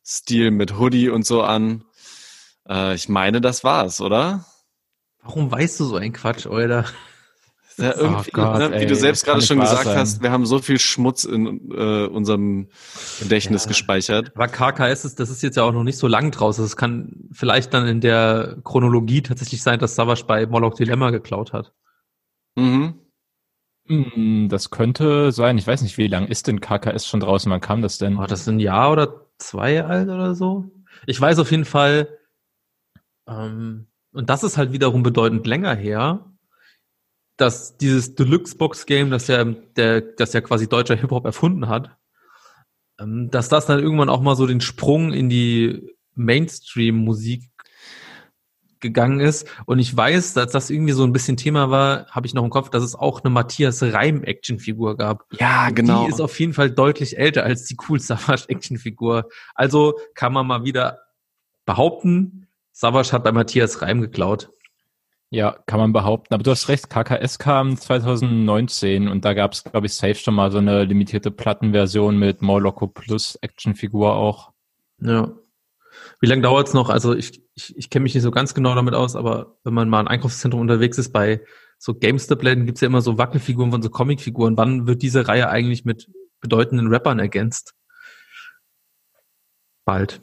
[0.04, 1.84] Stil mit Hoodie und so an.
[2.68, 4.46] Äh, ich meine, das war's, oder?
[5.22, 6.86] Warum weißt du so ein Quatsch, Alter?
[7.78, 9.98] Ja, irgendwie, oh Gott, ne, wie ey, du selbst gerade schon gesagt sein.
[9.98, 12.70] hast, wir haben so viel Schmutz in äh, unserem
[13.20, 13.70] Gedächtnis ja.
[13.70, 14.32] gespeichert.
[14.36, 16.58] Aber KKS ist, das ist jetzt ja auch noch nicht so lang draus.
[16.58, 21.52] Es kann vielleicht dann in der Chronologie tatsächlich sein, dass Savage bei Moloch Dilemma geklaut
[21.52, 21.74] hat.
[22.56, 22.96] Mhm.
[23.88, 25.58] Hm, das könnte sein.
[25.58, 27.52] Ich weiß nicht, wie lang ist denn KKS schon draußen?
[27.52, 28.18] Wann kam das denn?
[28.18, 30.72] Oh, das ist ein Jahr oder zwei alt oder so.
[31.06, 32.08] Ich weiß auf jeden Fall,
[33.28, 36.26] ähm, und das ist halt wiederum bedeutend länger her,
[37.38, 41.98] dass dieses Deluxe-Box-Game, das ja, der, das ja quasi deutscher Hip-Hop erfunden hat,
[43.00, 47.50] ähm, dass das dann irgendwann auch mal so den Sprung in die Mainstream-Musik
[48.80, 49.48] gegangen ist.
[49.66, 52.50] Und ich weiß, dass das irgendwie so ein bisschen Thema war, habe ich noch im
[52.50, 55.26] Kopf, dass es auch eine Matthias Reim-Action-Figur gab.
[55.40, 56.06] Ja, genau.
[56.06, 59.30] Die ist auf jeden Fall deutlich älter als die Cool Savage-Action-Figur.
[59.56, 61.00] Also kann man mal wieder
[61.66, 64.50] behaupten, Savage hat bei Matthias Reim geklaut.
[65.36, 66.34] Ja, kann man behaupten.
[66.34, 70.34] Aber du hast recht, KKS kam 2019 und da gab es, glaube ich, safe schon
[70.34, 74.54] mal so eine limitierte Plattenversion mit More Loco Plus Actionfigur auch.
[75.02, 75.34] Ja.
[76.22, 76.90] Wie lange dauert es noch?
[76.90, 79.90] Also ich ich, ich kenne mich nicht so ganz genau damit aus, aber wenn man
[79.90, 81.44] mal im Einkaufszentrum unterwegs ist, bei
[81.80, 84.56] so GameStop-Läden gibt's ja immer so Wackelfiguren von so Comicfiguren.
[84.56, 86.10] Wann wird diese Reihe eigentlich mit
[86.40, 87.74] bedeutenden Rappern ergänzt?
[89.84, 90.22] Bald.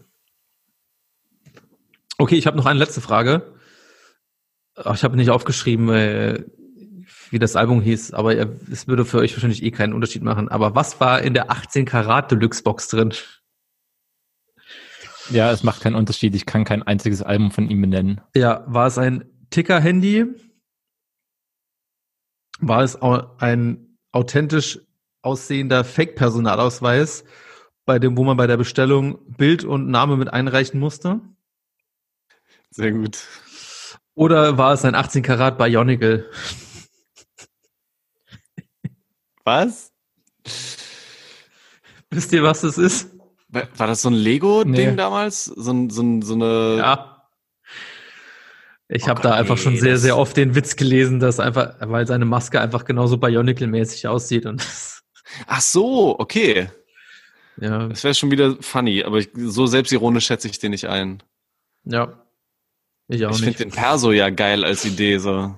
[2.16, 3.52] Okay, ich habe noch eine letzte Frage.
[4.84, 6.44] Ach, Ich habe nicht aufgeschrieben, äh,
[7.30, 10.48] wie das Album hieß, aber es würde für euch wahrscheinlich eh keinen Unterschied machen.
[10.48, 13.14] Aber was war in der 18 Karat Deluxe Box drin?
[15.30, 16.34] Ja, es macht keinen Unterschied.
[16.34, 18.20] Ich kann kein einziges Album von ihm benennen.
[18.34, 20.26] Ja, war es ein Ticker-Handy?
[22.60, 24.80] War es ein authentisch
[25.22, 27.24] aussehender Fake-Personalausweis,
[27.84, 31.20] bei dem, wo man bei der Bestellung Bild und Name mit einreichen musste?
[32.70, 33.26] Sehr gut.
[34.14, 36.28] Oder war es ein 18 Karat Bionicle?
[39.44, 39.92] Was?
[42.10, 43.10] Wisst ihr, was das ist?
[43.48, 44.96] War das so ein Lego-Ding Nee.
[44.96, 45.44] damals?
[45.44, 46.76] So, ein, so, ein, so eine.
[46.78, 47.08] Ja.
[48.88, 52.06] Ich Oh habe da einfach schon sehr, sehr oft den Witz gelesen, dass einfach, weil
[52.06, 54.66] seine Maske einfach genauso Bionicle-mäßig aussieht und
[55.46, 56.68] Ach so, okay.
[57.56, 61.22] ja, Das wäre schon wieder funny, aber ich, so selbstironisch schätze ich den nicht ein.
[61.84, 62.18] ja.
[63.12, 65.54] Ich auch ich finde den Perso ja geil als Idee, so.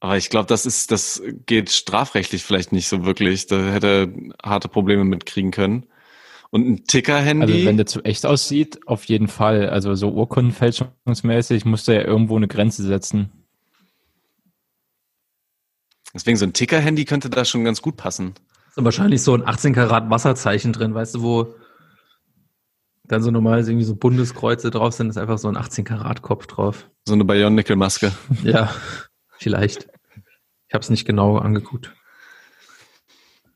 [0.00, 3.46] Aber ich glaube, das ist, das geht strafrechtlich vielleicht nicht so wirklich.
[3.46, 4.12] Da hätte
[4.42, 5.86] er harte Probleme mitkriegen können.
[6.50, 7.52] Und ein Ticker-Handy.
[7.52, 9.68] Also wenn der zu echt aussieht, auf jeden Fall.
[9.70, 13.30] Also so urkundenfälschungsmäßig musste er irgendwo eine Grenze setzen.
[16.14, 18.34] deswegen so ein Ticker-Handy könnte da schon ganz gut passen.
[18.68, 21.54] ist wahrscheinlich so ein 18 Karat Wasserzeichen drin, weißt du, wo
[23.08, 26.46] dann so normal irgendwie so Bundeskreuze drauf sind, ist einfach so ein 18 Karat Kopf
[26.46, 26.88] drauf.
[27.04, 28.12] So eine Bionicle-Maske.
[28.42, 28.74] Ja,
[29.38, 29.88] vielleicht.
[30.68, 31.94] Ich habe es nicht genau angeguckt.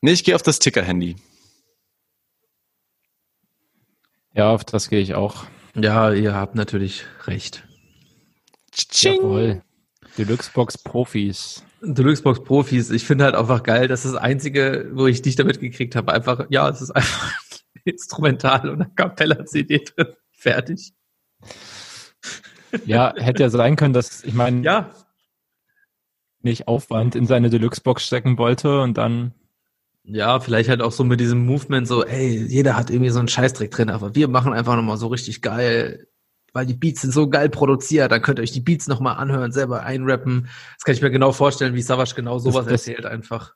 [0.00, 1.16] Nee, ich gehe auf das Ticker-Handy.
[4.34, 5.44] Ja, auf das gehe ich auch.
[5.74, 7.66] Ja, ihr habt natürlich recht.
[8.72, 9.16] Tsching.
[9.16, 9.62] Jawohl.
[10.16, 11.64] Deluxe-Box Profis.
[11.82, 15.96] Deluxebox Profis, ich finde halt einfach geil, dass das Einzige, wo ich dich damit gekriegt
[15.96, 17.39] habe, einfach, ja, es ist einfach
[17.84, 20.14] instrumental und eine Capella-CD drin.
[20.32, 20.92] Fertig.
[22.84, 24.90] Ja, hätte ja sein können, dass, ich meine, Ja,
[26.42, 29.34] nicht Aufwand in seine Deluxe-Box stecken wollte und dann,
[30.04, 33.28] Ja, vielleicht halt auch so mit diesem Movement so, ey, jeder hat irgendwie so einen
[33.28, 36.06] Scheißdreck drin, aber wir machen einfach nochmal so richtig geil,
[36.52, 39.52] weil die Beats sind so geil produziert, dann könnt ihr euch die Beats nochmal anhören,
[39.52, 40.48] selber einrappen.
[40.76, 43.54] Das kann ich mir genau vorstellen, wie Savage genau sowas das- erzählt einfach.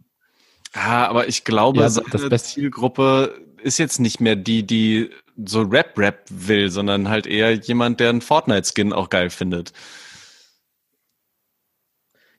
[0.75, 5.11] Ah, aber ich glaube, Ja, seine das Beste- Zielgruppe ist jetzt nicht mehr die, die
[5.45, 9.73] so Rap-Rap will, sondern halt eher jemand, der einen Fortnite-Skin auch geil findet.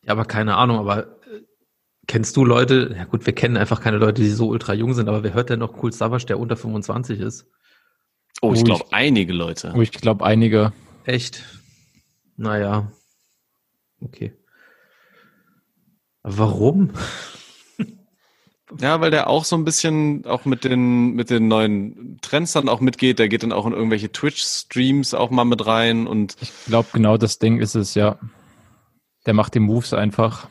[0.03, 1.41] Ja, aber keine Ahnung, aber äh,
[2.07, 5.09] kennst du Leute, ja gut, wir kennen einfach keine Leute, die so ultra jung sind,
[5.09, 7.47] aber wer hört denn noch cool Savage, der unter 25 ist?
[8.41, 9.71] Oh, ich Oh, glaube, einige Leute.
[9.73, 10.73] wo ich glaube, einige,
[11.05, 11.43] Echt?
[12.37, 12.91] Naja.
[14.01, 14.33] Okay.
[16.23, 16.91] Warum?
[18.79, 22.67] Ja, weil der auch so ein bisschen auch mit den, mit den neuen Trends dann
[22.67, 23.19] auch mitgeht.
[23.19, 27.17] Der geht dann auch in irgendwelche Twitch-Streams auch mal mit rein und ich glaube, genau
[27.17, 28.17] das Ding ist es, ja.
[29.25, 30.47] Der macht die Moves einfach.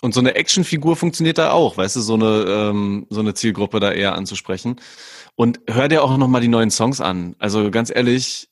[0.00, 3.80] Und so eine Actionfigur funktioniert da auch, weißt du, so eine, ähm, so eine Zielgruppe
[3.80, 4.80] da eher anzusprechen.
[5.34, 7.36] Und hör dir auch nochmal die neuen Songs an.
[7.38, 8.48] Also ganz ehrlich,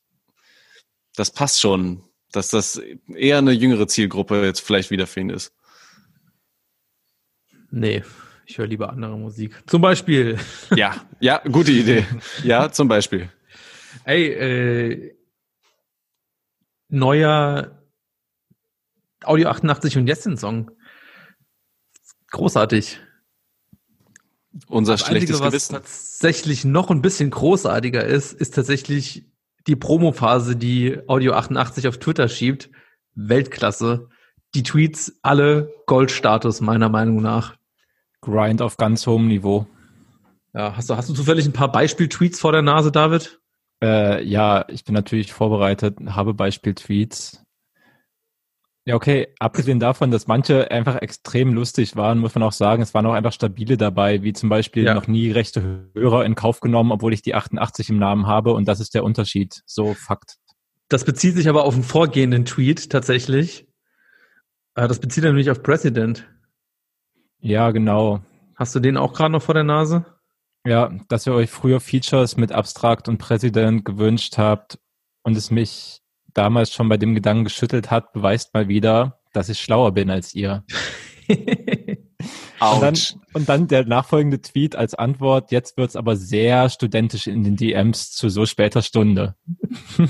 [1.14, 2.80] das passt schon, dass das
[3.14, 5.52] eher eine jüngere Zielgruppe jetzt vielleicht wieder für ihn ist.
[7.74, 8.04] Nee,
[8.46, 9.60] ich höre lieber andere Musik.
[9.66, 10.38] Zum Beispiel,
[10.76, 12.04] Ja, ja, gute Idee.
[12.44, 13.30] Ja, zum Beispiel.
[14.04, 15.16] ey, äh,
[16.88, 17.82] neuer
[19.24, 20.70] Audio 88 und Jessin Song.
[22.30, 23.00] Großartig.
[24.68, 25.74] Unser Das Einzige, schlechtes was Gewissen.
[25.74, 29.24] tatsächlich noch ein bisschen großartiger ist, ist tatsächlich
[29.66, 32.70] die Promophase, die Audio 88 auf Twitter schiebt.
[33.14, 34.08] Weltklasse.
[34.54, 37.56] Die Tweets alle Goldstatus, meiner Meinung nach.
[38.22, 39.66] Grind auf ganz hohem Niveau.
[40.54, 43.40] Ja, hast du, hast du zufällig ein paar Beispiel-Tweets vor der Nase, David?
[43.82, 47.42] Äh, ja, ich bin natürlich vorbereitet, habe Beispiel-Tweets.
[48.84, 52.94] Ja, okay, abgesehen davon, dass manche einfach extrem lustig waren, muss man auch sagen, es
[52.94, 54.94] waren auch einfach stabile dabei, wie zum Beispiel Ja.
[54.94, 58.66] noch nie rechte Hörer in Kauf genommen, obwohl ich die 88 im Namen habe und
[58.66, 59.62] das ist der Unterschied.
[59.66, 60.36] So Fakt.
[60.88, 63.66] Das bezieht sich aber auf einen vorgehenden Tweet tatsächlich.
[64.74, 66.28] Äh, Das bezieht er nämlich auf President.
[67.42, 68.20] Ja, genau.
[68.54, 70.06] Hast du den auch gerade noch vor der Nase?
[70.64, 74.78] Ja, dass ihr euch früher Features mit Abstrakt und Präsident gewünscht habt
[75.24, 76.00] und es mich
[76.34, 80.34] damals schon bei dem Gedanken geschüttelt hat, beweist mal wieder, dass ich schlauer bin als
[80.34, 80.64] ihr.
[82.60, 82.94] Und dann,
[83.32, 88.12] und dann der nachfolgende Tweet als Antwort, jetzt wird's aber sehr studentisch in den DMs
[88.12, 89.34] zu so später Stunde.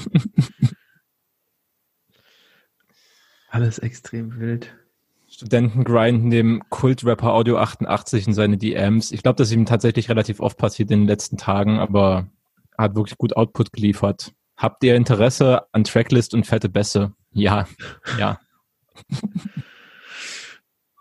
[3.48, 4.74] Alles extrem wild.
[5.42, 9.10] Studenten grinden dem Kultrapper Audio 88 in seine DMs.
[9.10, 12.28] Ich glaube, das ist ihm tatsächlich relativ oft passiert in den letzten Tagen, aber
[12.78, 14.32] er hat wirklich gut Output geliefert.
[14.56, 17.12] Habt ihr Interesse an Tracklist und fette Bässe?
[17.32, 17.66] Ja,
[18.18, 18.38] ja.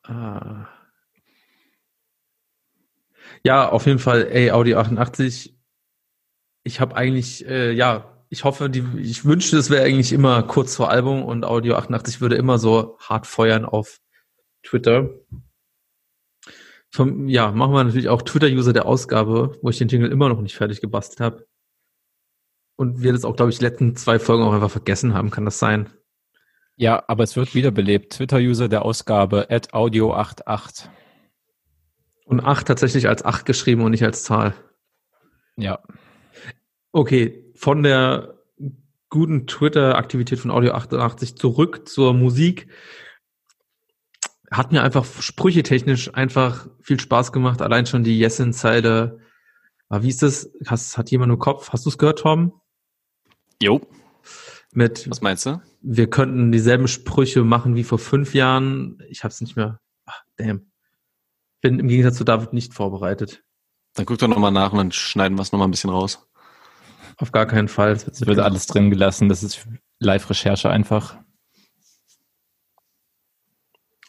[0.05, 0.67] Ah.
[3.43, 5.55] Ja, auf jeden Fall, ey, Audi 88.
[6.63, 10.75] Ich habe eigentlich, äh, ja, ich hoffe, die, ich wünschte, es wäre eigentlich immer kurz
[10.75, 14.01] vor Album und Audio 88 würde immer so hart feuern auf
[14.63, 15.09] Twitter.
[16.89, 20.41] Vom, ja, machen wir natürlich auch Twitter-User der Ausgabe, wo ich den Jingle immer noch
[20.41, 21.47] nicht fertig gebastelt habe.
[22.75, 25.45] Und wir das auch, glaube ich, die letzten zwei Folgen auch einfach vergessen haben, kann
[25.45, 25.89] das sein?
[26.75, 28.13] Ja, aber es wird wiederbelebt.
[28.13, 30.89] Twitter-User der Ausgabe at audio88.
[32.25, 34.53] Und 8 tatsächlich als 8 geschrieben und nicht als Zahl.
[35.57, 35.79] Ja.
[36.91, 38.39] Okay, von der
[39.09, 42.67] guten Twitter-Aktivität von Audio 88 zurück zur Musik.
[44.51, 47.61] Hat mir einfach sprüchetechnisch einfach viel Spaß gemacht.
[47.61, 49.19] Allein schon die Yes-In-Zeile.
[49.87, 50.51] Aber wie ist das?
[50.65, 51.69] Hast, hat jemand im Kopf?
[51.69, 52.59] Hast du es gehört, Tom?
[53.61, 53.79] Jo,
[54.73, 55.61] Mit, was meinst du?
[55.81, 58.97] wir könnten dieselben Sprüche machen wie vor fünf Jahren.
[59.09, 59.79] Ich hab's nicht mehr.
[60.05, 60.71] Ach, damn.
[61.61, 63.43] Bin im Gegensatz zu David nicht vorbereitet.
[63.95, 66.27] Dann guck doch nochmal nach und dann schneiden wir es nochmal ein bisschen raus.
[67.17, 67.91] Auf gar keinen Fall.
[67.91, 69.29] Es wird alles drin gelassen.
[69.29, 69.67] Das ist
[69.99, 71.20] Live-Recherche einfach.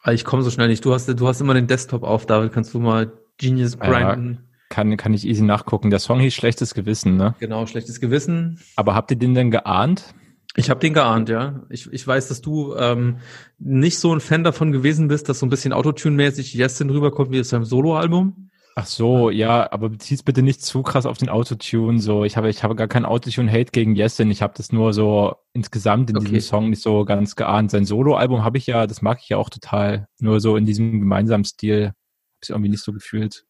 [0.03, 0.85] Ah, Ich komme so schnell nicht.
[0.85, 2.53] Du hast, du hast immer den Desktop auf, David.
[2.53, 3.87] Kannst du mal Genius Ja.
[4.15, 4.49] grinden?
[4.69, 5.91] Kann, kann ich easy nachgucken.
[5.91, 7.35] Der Song hieß Schlechtes Gewissen, ne?
[7.41, 8.59] Genau, schlechtes Gewissen.
[8.75, 10.15] Aber habt ihr den denn geahnt?
[10.57, 11.63] Ich habe den geahnt, ja.
[11.69, 13.19] Ich, ich weiß, dass du ähm,
[13.59, 17.41] nicht so ein Fan davon gewesen bist, dass so ein bisschen Autotune-mäßig Yesin rüberkommt wie
[17.41, 18.51] aus seinem Soloalbum.
[18.75, 22.01] Ach so, ja, aber bezieh's bitte nicht zu krass auf den Autotune.
[22.01, 24.31] So, ich habe, ich habe gar keinen Autotune-Hate gegen Yesin.
[24.31, 26.27] Ich habe das nur so insgesamt in Okay.
[26.31, 27.71] diesem Song nicht so ganz geahnt.
[27.71, 30.09] Sein Soloalbum habe ich ja, das mag ich ja auch total.
[30.21, 31.95] Nur so in diesem gemeinsamen Stil habe
[32.43, 33.45] ich irgendwie nicht so gefühlt.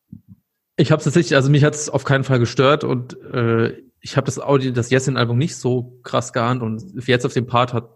[0.76, 4.24] Ich habe tatsächlich, also mich hat es auf keinen Fall gestört und äh, ich habe
[4.24, 7.88] das Audio, das Yesin-Album nicht so krass geahnt und jetzt auf dem Part hat,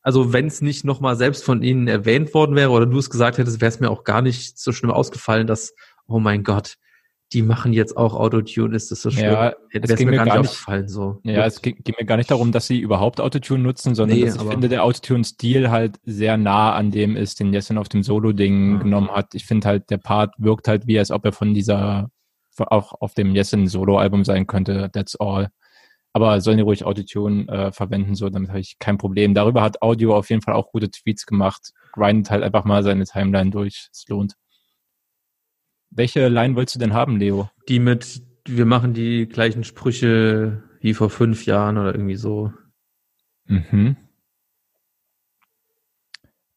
[0.00, 3.36] also wenn es nicht nochmal selbst von ihnen erwähnt worden wäre oder du es gesagt
[3.36, 5.74] hättest, wäre es mir auch gar nicht so schlimm ausgefallen, dass,
[6.06, 6.74] oh mein Gott,
[7.32, 9.32] die machen jetzt auch Autotune, ist das so schlimm?
[9.32, 11.18] Ja, es ging mir gar nicht- aufgefallen so.
[11.24, 14.26] Ja, es ging, ging mir gar nicht darum, dass sie überhaupt Autotune nutzen, sondern Nee,
[14.26, 18.02] dass ich finde, der Autotune-Stil halt sehr nah an dem ist, den Jessen auf dem
[18.02, 18.78] Solo-Ding Mhm.
[18.80, 19.34] genommen hat.
[19.34, 22.10] Ich finde halt, der Part wirkt halt wie, als ob er von dieser,
[22.58, 25.48] auch auf dem Jessen Solo-Album sein könnte, that's all.
[26.12, 29.32] Aber sollen die ruhig Autotune äh, verwenden, so, damit habe ich kein Problem.
[29.32, 31.70] Darüber hat Audio auf jeden Fall auch gute Tweets gemacht.
[31.92, 33.88] Grindet halt einfach mal seine Timeline durch.
[33.90, 34.34] Es lohnt.
[35.94, 37.50] Welche Line wolltest du denn haben, Leo?
[37.68, 42.52] Die mit, wir machen die gleichen Sprüche wie vor fünf Jahren oder irgendwie so.
[43.46, 43.96] Mhm.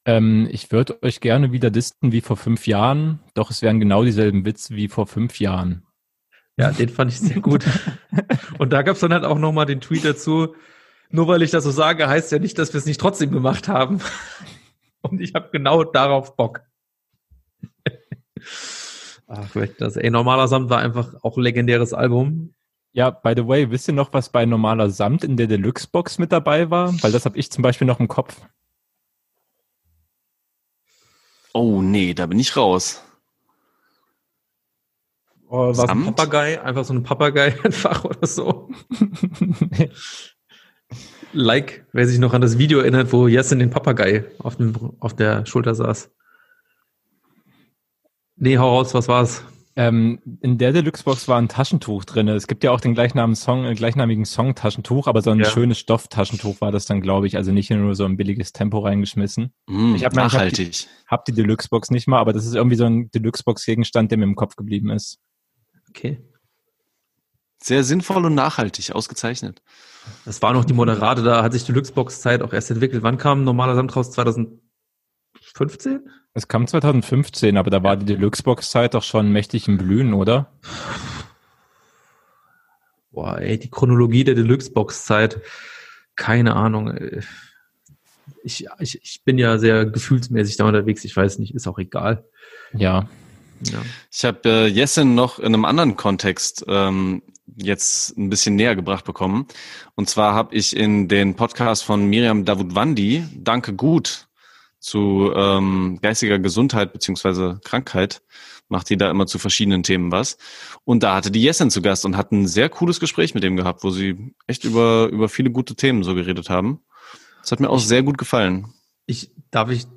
[0.05, 4.03] Ähm, ich würde euch gerne wieder disten wie vor fünf Jahren, doch es wären genau
[4.03, 5.85] dieselben Witze wie vor fünf Jahren.
[6.57, 7.65] Ja, den fand ich sehr gut.
[8.59, 10.55] Und da gab's dann halt auch nochmal den Tweet dazu,
[11.09, 13.67] nur weil ich das so sage, heißt ja nicht, dass wir es nicht trotzdem gemacht
[13.67, 13.99] haben.
[15.01, 16.61] Und ich habe genau darauf Bock.
[19.27, 19.95] Ach, vielleicht das.
[19.95, 22.53] Ey, normaler Samt war einfach auch ein legendäres Album.
[22.93, 26.31] Ja, by the way, wisst ihr noch, was bei normaler Samt in der Deluxe-Box mit
[26.31, 26.93] dabei war?
[27.03, 28.39] Weil das habe ich zum Beispiel noch im Kopf.
[31.53, 33.01] Oh nee, da bin ich raus.
[35.47, 36.03] Oh, war es ein?
[36.05, 36.61] Papagei?
[36.61, 38.69] Einfach so ein Papagei einfach oder so.
[41.33, 45.13] Like, wer sich noch an das Video erinnert, wo Jessin den Papagei auf, dem, auf
[45.13, 46.11] der Schulter saß.
[48.37, 49.43] Nee, hau raus, was war's?
[49.77, 52.29] ähm, in der Deluxe-Box war ein Taschentuch drin.
[52.29, 55.45] Es gibt ja auch den gleichnamigen Song, äh, gleichnamigen Song Taschentuch, aber so ein Ja.
[55.49, 57.35] schönes Stofftaschentuch war das dann, glaube ich.
[57.35, 59.51] Also nicht nur so ein billiges Tempo reingeschmissen.
[59.67, 60.87] Mm, Ich hab mir- ich hab die- nachhaltig.
[61.07, 64.35] Hab die Deluxe-Box nicht mal, aber das ist irgendwie so ein Deluxe-Box-Gegenstand, der mir im
[64.35, 65.19] Kopf geblieben ist.
[65.89, 66.21] Okay.
[67.61, 69.61] Sehr sinnvoll und nachhaltig, ausgezeichnet.
[70.23, 73.03] Das war noch die Moderate, da hat sich die Luxbox-Zeit auch erst entwickelt.
[73.03, 74.11] Wann kam normaler Samt raus?
[74.11, 76.09] 2015?
[76.37, 80.51] Es kam 2015, aber da war die Deluxe-Box-Zeit doch schon mächtig im Blühen, oder?
[83.11, 85.39] Boah, ey, die Chronologie der Deluxe-Box-Zeit.
[86.17, 86.93] Keine Ahnung.
[88.43, 91.05] Ich, ich, ich bin ja sehr gefühlsmäßig da unterwegs.
[91.05, 92.25] Ich weiß nicht, ist auch egal.
[92.73, 93.07] Ja.
[93.61, 93.81] Ja.
[94.11, 97.21] Ich habe äh, Jessen noch in einem anderen Kontext ähm,
[97.55, 99.47] jetzt ein bisschen näher gebracht bekommen.
[99.95, 104.24] Und zwar habe ich in den Podcast von Miriam Davutwandi, Danke gut,
[104.85, 108.21] zu ähm, geistiger Gesundheit beziehungsweise Krankheit,
[108.69, 110.37] macht die da immer zu verschiedenen Themen was.
[110.83, 113.55] Und da hatte die Jessen zu Gast und hat ein sehr cooles Gespräch mit dem
[113.57, 116.81] gehabt, wo sie echt über, über viele gute Themen so geredet haben.
[117.41, 118.73] Das hat mir auch Ich- sehr gut gefallen.
[119.07, 119.87] Ich, darf ich,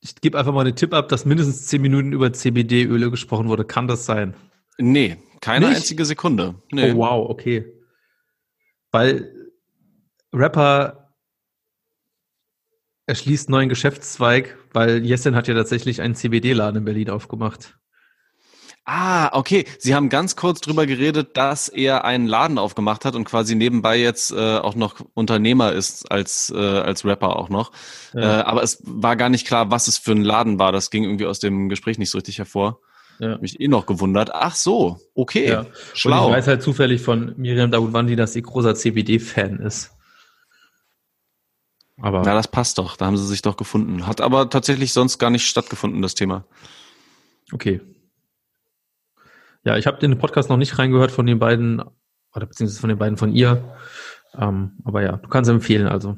[0.00, 3.64] ich gebe einfach mal einen Tipp ab, dass mindestens zehn Minuten über CBD-Öle gesprochen wurde.
[3.64, 4.34] Kann das sein?
[4.78, 5.76] Nee, keine Nicht?
[5.76, 6.56] einzige Sekunde.
[6.72, 6.90] Nee.
[6.92, 7.64] Oh, wow, okay.
[8.90, 9.32] Weil
[10.32, 11.01] Rapper
[13.06, 17.76] erschließt neuen Geschäftszweig, weil Jessen hat ja tatsächlich einen CBD-Laden in Berlin aufgemacht.
[18.84, 19.64] Ah, okay.
[19.78, 23.96] Sie haben ganz kurz drüber geredet, dass er einen Laden aufgemacht hat und quasi nebenbei
[23.96, 27.70] jetzt äh, auch noch Unternehmer ist als äh, als Rapper auch noch.
[28.12, 28.40] Ja.
[28.40, 30.72] Äh, aber es war gar nicht klar, was es für ein Laden war.
[30.72, 32.80] Das ging irgendwie aus dem Gespräch nicht so richtig hervor.
[33.20, 33.38] Ja.
[33.38, 34.30] Mich eh noch gewundert.
[34.34, 35.60] Ach so, okay, Ja.
[35.60, 36.30] Und schlau.
[36.30, 39.92] ich weiß halt zufällig von Miriam Davutwandi, dass sie großer CBD-Fan ist.
[42.02, 42.96] Aber Na, das passt doch.
[42.96, 44.06] Da haben sie sich doch gefunden.
[44.06, 46.44] Hat aber tatsächlich sonst gar nicht stattgefunden, das Thema.
[47.52, 47.80] okay.
[49.64, 51.80] Ja, ich habe den Podcast noch nicht reingehört von den beiden,
[52.34, 53.76] oder beziehungsweise von den beiden von ihr.
[54.36, 56.16] Ähm, aber ja, du kannst empfehlen, also.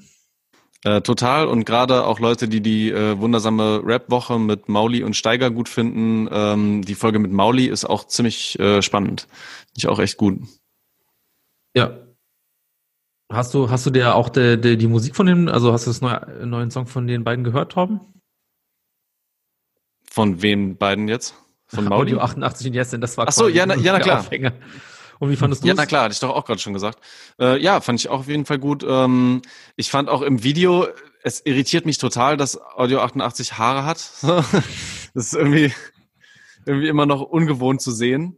[0.84, 5.50] Äh, total und gerade auch Leute, die die äh, wundersame Rap-Woche mit Mauli und Steiger
[5.50, 6.28] gut finden.
[6.32, 9.22] Ähm, die Folge mit Mauli ist auch ziemlich äh, spannend.
[9.66, 10.40] Finde ich auch echt gut.
[11.74, 11.98] Ja.
[13.32, 15.90] Hast du, hast du dir auch de, de, die Musik von dem, also hast du
[15.90, 18.00] das neue, neuen Song von den beiden gehört, Torben?
[20.10, 21.34] Von wem beiden jetzt?
[21.66, 22.12] Von Mauli?
[22.12, 24.20] Audio 88 und Yesin, das war Ach so, ja, na- ja, na klar.
[24.20, 24.52] Aufhänger.
[25.18, 26.98] Und wie fandest du Ja, na klar, hatte ich doch auch gerade schon gesagt.
[27.40, 28.84] Äh, ja, fand ich auch auf jeden Fall gut.
[28.86, 29.42] Ähm,
[29.76, 30.86] ich fand auch im Video,
[31.22, 34.10] es irritiert mich total, dass Audio 88 Haare hat.
[34.22, 34.52] das
[35.14, 35.72] ist irgendwie,
[36.66, 38.36] irgendwie immer noch ungewohnt zu sehen.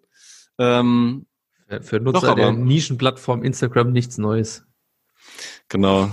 [0.59, 1.27] Ähm,
[1.69, 4.63] Für- Für Nutzer Doch, aber- der Nischenplattform Instagram nichts Neues.
[5.69, 6.11] Genau.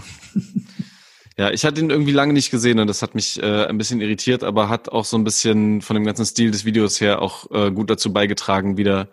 [1.37, 4.01] ja, ich hatte ihn irgendwie lange nicht gesehen und das hat mich äh, ein bisschen
[4.01, 7.49] irritiert, aber hat auch so ein bisschen von dem ganzen Stil des Videos her auch
[7.51, 9.09] äh, gut dazu beigetragen, wieder,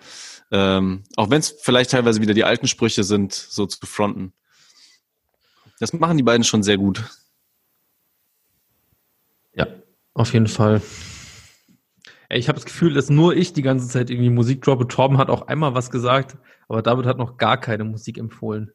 [0.51, 4.33] ähm, auch wenn es vielleicht teilweise wieder die alten Sprüche sind, so zu fronten.
[5.79, 7.03] Das machen die beiden schon sehr gut.
[9.55, 9.67] Ja,
[10.15, 10.83] auf jeden Fall.
[12.29, 14.87] Ey, Ich habe das Gefühl, dass nur ich die ganze Zeit irgendwie Musik droppe.
[14.87, 16.37] Torben hat auch einmal was gesagt,
[16.69, 18.73] aber David hat noch gar keine Musik empfohlen.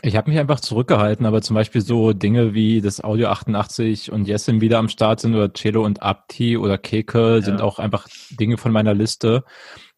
[0.00, 4.26] Ich habe mich einfach zurückgehalten, aber zum Beispiel so Dinge wie das Audio 88 und
[4.26, 7.64] Jessin wieder am Start sind oder Cello und Abti oder Keke sind Ja.
[7.64, 9.44] auch einfach Dinge von meiner Liste.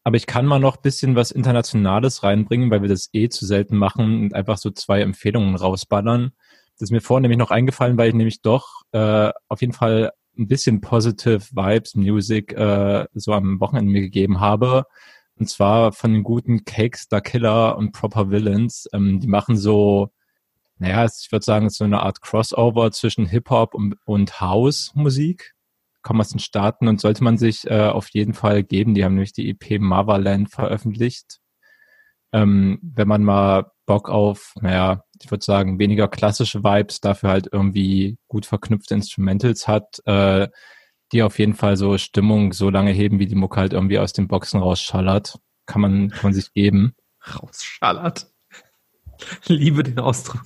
[0.03, 3.77] Aber ich kann mal noch bisschen was Internationales reinbringen, weil wir das eh zu selten
[3.77, 6.33] machen und einfach so zwei Empfehlungen rausballern.
[6.75, 10.11] Das ist mir vorhin nämlich noch eingefallen, weil ich nämlich doch äh, auf jeden Fall
[10.37, 14.87] ein bisschen Positive Vibes Music äh, so am Wochenende mir gegeben habe.
[15.37, 18.89] Und zwar von den guten Cakes, Da Killer und Proper Villains.
[18.93, 20.11] Ähm, die machen so,
[20.79, 25.55] naja, ich würde sagen, so eine Art Crossover zwischen Hip-Hop und, und House-Musik.
[26.03, 28.95] Kommen aus den Staaten und sollte man sich äh, auf jeden Fall geben.
[28.95, 31.41] Die haben nämlich die EP Motherland veröffentlicht.
[32.33, 37.49] Ähm, wenn man mal Bock auf, naja, ich würde sagen, weniger klassische Vibes, dafür halt
[37.51, 40.49] irgendwie gut verknüpfte Instrumentals hat, äh,
[41.15, 44.13] die auf jeden Fall so Stimmung so lange heben, wie die Mucke halt irgendwie aus
[44.13, 45.39] den Boxen rausschallert.
[45.67, 46.95] Kann man, kann man sich geben.
[47.27, 48.27] Rausschallert.
[49.47, 50.43] Liebe den Ausdruck.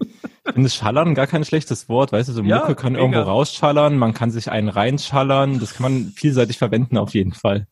[0.00, 3.04] Ich finde Schallern gar kein schlechtes Wort, weißt du, so Ja, Mucke kann mega.
[3.04, 7.66] irgendwo rausschallern, man kann sich einen reinschallern, das kann man vielseitig verwenden auf jeden Fall.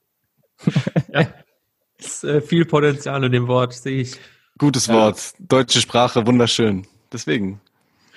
[1.98, 4.16] Ist, äh, viel Potenzial in dem Wort, sehe ich.
[4.58, 4.94] Gutes Ja.
[4.94, 5.32] Wort.
[5.38, 6.86] Deutsche Sprache, wunderschön.
[7.12, 7.60] Deswegen.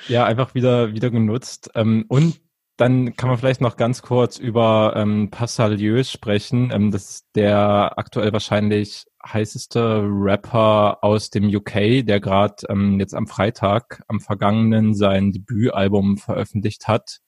[0.08, 1.70] Ja, einfach wieder, wieder genutzt.
[1.76, 2.42] Ähm, und
[2.80, 6.72] dann kann man vielleicht noch ganz kurz über ähm, Passalieux sprechen.
[6.72, 13.14] Ähm, das ist der aktuell wahrscheinlich heißeste Rapper aus dem UK, der gerade ähm, jetzt
[13.14, 17.20] am Freitag, am vergangenen, sein Debütalbum veröffentlicht hat.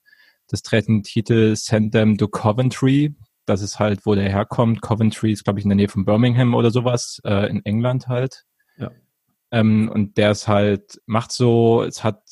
[0.48, 3.14] Das trägt den Titel Send Them to Coventry.
[3.44, 4.80] Das ist halt, wo der herkommt.
[4.80, 8.44] Coventry ist, glaube ich, in der Nähe von Birmingham oder sowas, äh, in England halt.
[8.78, 8.90] Ja.
[9.50, 12.22] Ähm, und der ist halt, macht so, es hat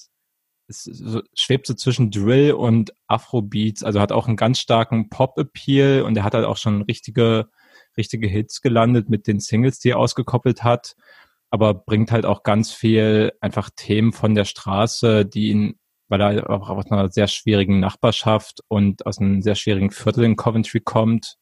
[0.70, 0.88] es
[1.34, 6.24] schwebt so zwischen Drill und Afrobeats, also hat auch einen ganz starken Pop-Appeal und er
[6.24, 7.48] hat halt auch schon richtige,
[7.96, 10.94] richtige Hits gelandet mit den Singles, die er ausgekoppelt hat,
[11.50, 16.48] aber bringt halt auch ganz viel einfach Themen von der Straße, die ihn, weil er
[16.48, 21.36] auch aus einer sehr schwierigen Nachbarschaft und aus einem sehr schwierigen Viertel in Coventry kommt,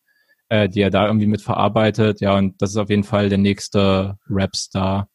[0.49, 3.39] äh, die er da irgendwie mit verarbeitet, ja, und das ist auf jeden Fall der
[3.39, 5.09] nächste Rapstar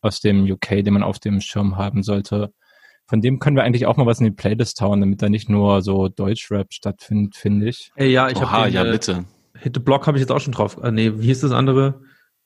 [0.00, 2.52] aus dem UK, den man auf dem Schirm haben sollte
[3.06, 5.48] von dem können wir eigentlich auch mal was in die Playlist hauen, damit da nicht
[5.48, 7.90] nur so Deutschrap stattfindet, finde ich.
[7.96, 9.24] Ey, ja, ich habe ja, äh, bitte.
[9.58, 10.78] Hit the Block habe ich jetzt auch schon drauf.
[10.82, 12.00] Äh, nee, wie hieß das andere?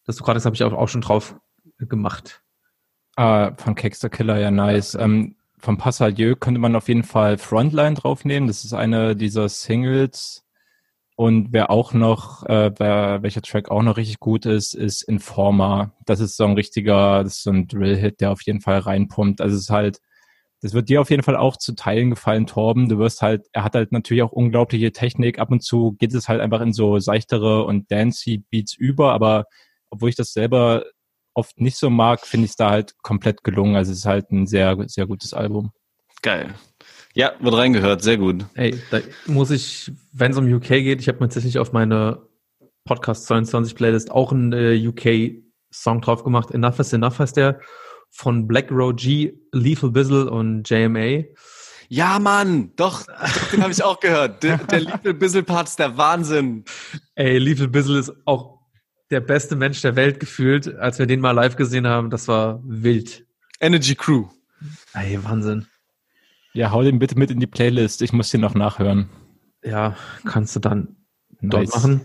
[0.04, 1.36] Das du gerade hast, habe ich auch, auch schon drauf
[1.78, 2.42] äh, gemacht.
[3.16, 4.94] Ah, von Kexter Killer, ja, nice.
[4.94, 8.46] Ähm, von Passalieu könnte man auf jeden Fall Frontline draufnehmen.
[8.46, 10.44] Das ist eine dieser Singles,
[11.18, 15.92] Und wer auch noch, äh, wer, welcher Track auch noch richtig gut ist, ist Informer.
[16.04, 19.40] Das ist so ein richtiger, das ist so ein Drill-Hit, der auf jeden Fall reinpumpt.
[19.40, 20.00] Also es ist halt,
[20.66, 22.88] das wird dir auf jeden Fall auch zu Teilen gefallen, Torben.
[22.88, 25.38] Du wirst halt, er hat halt natürlich auch unglaubliche Technik.
[25.38, 29.44] Ab und zu geht es halt einfach in so seichtere und dancey Beats über, aber
[29.90, 30.84] obwohl ich das selber
[31.34, 33.76] oft nicht so mag, finde ich es da halt komplett gelungen.
[33.76, 35.70] Also es ist halt ein sehr, sehr gutes Album.
[36.20, 36.52] Geil.
[37.14, 38.44] Ja, wird reingehört, sehr gut.
[38.54, 42.26] Ey, da muss ich, wenn es um UK geht, ich habe mir tatsächlich auf meine
[42.84, 46.50] Podcast 22 Playlist auch einen äh, UK-Song drauf gemacht.
[46.50, 47.60] Enough is Enough heißt der
[48.10, 51.24] von Black Row G, Lethal Bizzle und JMA.
[51.88, 54.42] Ja, Mann, doch, doch den habe ich auch gehört.
[54.42, 56.64] Der, der Lethal Bizzle Part ist der Wahnsinn.
[57.14, 58.58] Ey, Lethal Bizzle ist auch
[59.10, 60.74] der beste Mensch der Welt gefühlt.
[60.76, 63.24] Als wir den mal live gesehen haben, das war wild.
[63.60, 64.26] Energy Crew.
[64.94, 65.66] Ey, Wahnsinn.
[66.52, 68.02] Ja, hau den bitte mit in die Playlist.
[68.02, 69.10] Ich muss den noch nachhören.
[69.62, 70.96] Ja, kannst du dann
[71.40, 72.00] dort machen.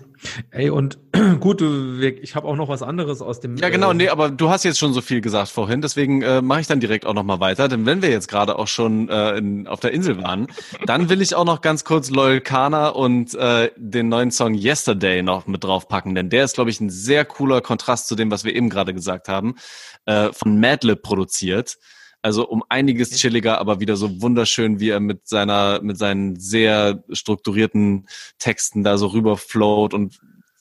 [0.52, 1.00] Ey, und
[1.40, 3.58] gut, ich habe auch noch was anderes aus dem.
[3.58, 6.42] Ja, genau, äh, nee, aber du hast jetzt schon so viel gesagt vorhin, deswegen äh,
[6.42, 7.68] mache ich dann direkt auch nochmal weiter.
[7.68, 10.48] Denn wenn wir jetzt gerade auch schon äh, in, auf der Insel waren,
[10.86, 15.24] dann will ich auch noch ganz kurz Loyal Kana und äh, den neuen Song Yesterday
[15.24, 18.44] noch mit draufpacken, denn der ist, glaube ich, ein sehr cooler Kontrast zu dem, was
[18.44, 19.56] wir eben gerade gesagt haben,
[20.06, 21.78] äh, von Madlib produziert.
[22.22, 27.04] Also um einiges chilliger, aber wieder so wunderschön, wie er mit seiner, mit seinen sehr
[27.12, 28.08] strukturierten
[28.38, 30.20] Texten da so rüberflowt und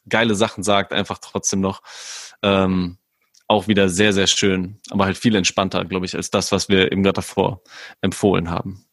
[0.08, 1.82] geile Sachen sagt, einfach trotzdem noch.
[2.42, 2.96] Ähm,
[3.46, 6.92] auch wieder sehr, sehr schön, aber halt viel entspannter, glaube ich, als das, was wir
[6.92, 7.62] eben gerade davor
[8.00, 8.84] empfohlen haben.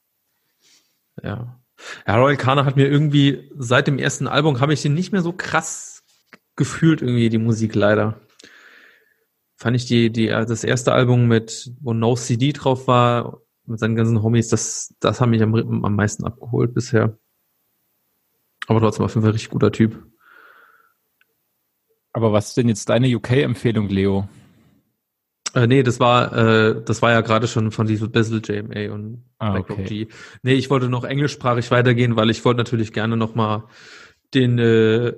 [1.23, 1.59] Ja.
[2.07, 5.21] Ja, Royal Kana hat mir irgendwie seit dem ersten Album habe ich den nicht mehr
[5.21, 6.03] so krass
[6.55, 8.19] gefühlt irgendwie die Musik leider
[9.57, 13.79] fand ich die, die, äh, das erste Album mit, wo No CD drauf war, mit
[13.79, 17.17] seinen ganzen Homies, das, das hat mich am, am meisten abgeholt bisher.
[18.67, 20.05] Aber trotzdem auf jeden Fall ein richtig guter Typ.
[22.13, 24.27] Aber was ist denn jetzt deine UK-Empfehlung, Leo?
[25.53, 29.23] Äh, nee, das war, äh, das war ja gerade schon von Diesel Bizzle, JMA und
[29.39, 29.83] ah, Black okay.
[29.83, 30.07] G.
[30.43, 33.67] Nee, ich wollte noch englischsprachig weitergehen, weil ich wollte natürlich gerne noch mal
[34.33, 35.13] den äh,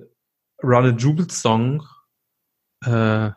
[0.64, 1.84] Run a Jubel Song
[2.86, 3.32] äh,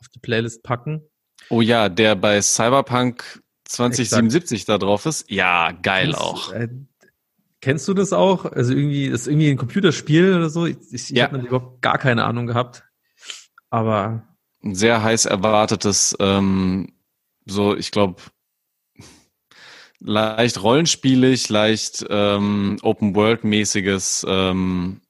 [0.00, 1.02] auf die Playlist packen.
[1.48, 4.68] Oh ja, der bei Cyberpunk 2077 Exakt.
[4.68, 5.30] da drauf ist.
[5.30, 6.52] Ja, geil das, auch.
[6.52, 6.68] Äh,
[7.60, 8.44] kennst du das auch?
[8.44, 10.66] Also irgendwie, das ist irgendwie ein Computerspiel oder so.
[10.66, 11.24] Ich, ich, ja.
[11.24, 12.84] habe überhaupt gar keine Ahnung gehabt.
[13.70, 14.22] Aber.
[14.62, 16.92] Ein sehr heiß erwartetes, ähm,
[17.44, 18.22] so, ich glaube,
[20.00, 25.00] leicht rollenspielig, leicht ähm, Open-World-mäßiges ähm,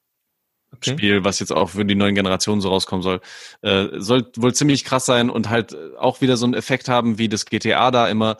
[0.76, 0.92] okay.
[0.92, 3.20] Spiel, was jetzt auch für die neuen Generationen so rauskommen soll.
[3.62, 7.28] Äh, soll wohl ziemlich krass sein und halt auch wieder so einen Effekt haben wie
[7.28, 8.36] das GTA da immer,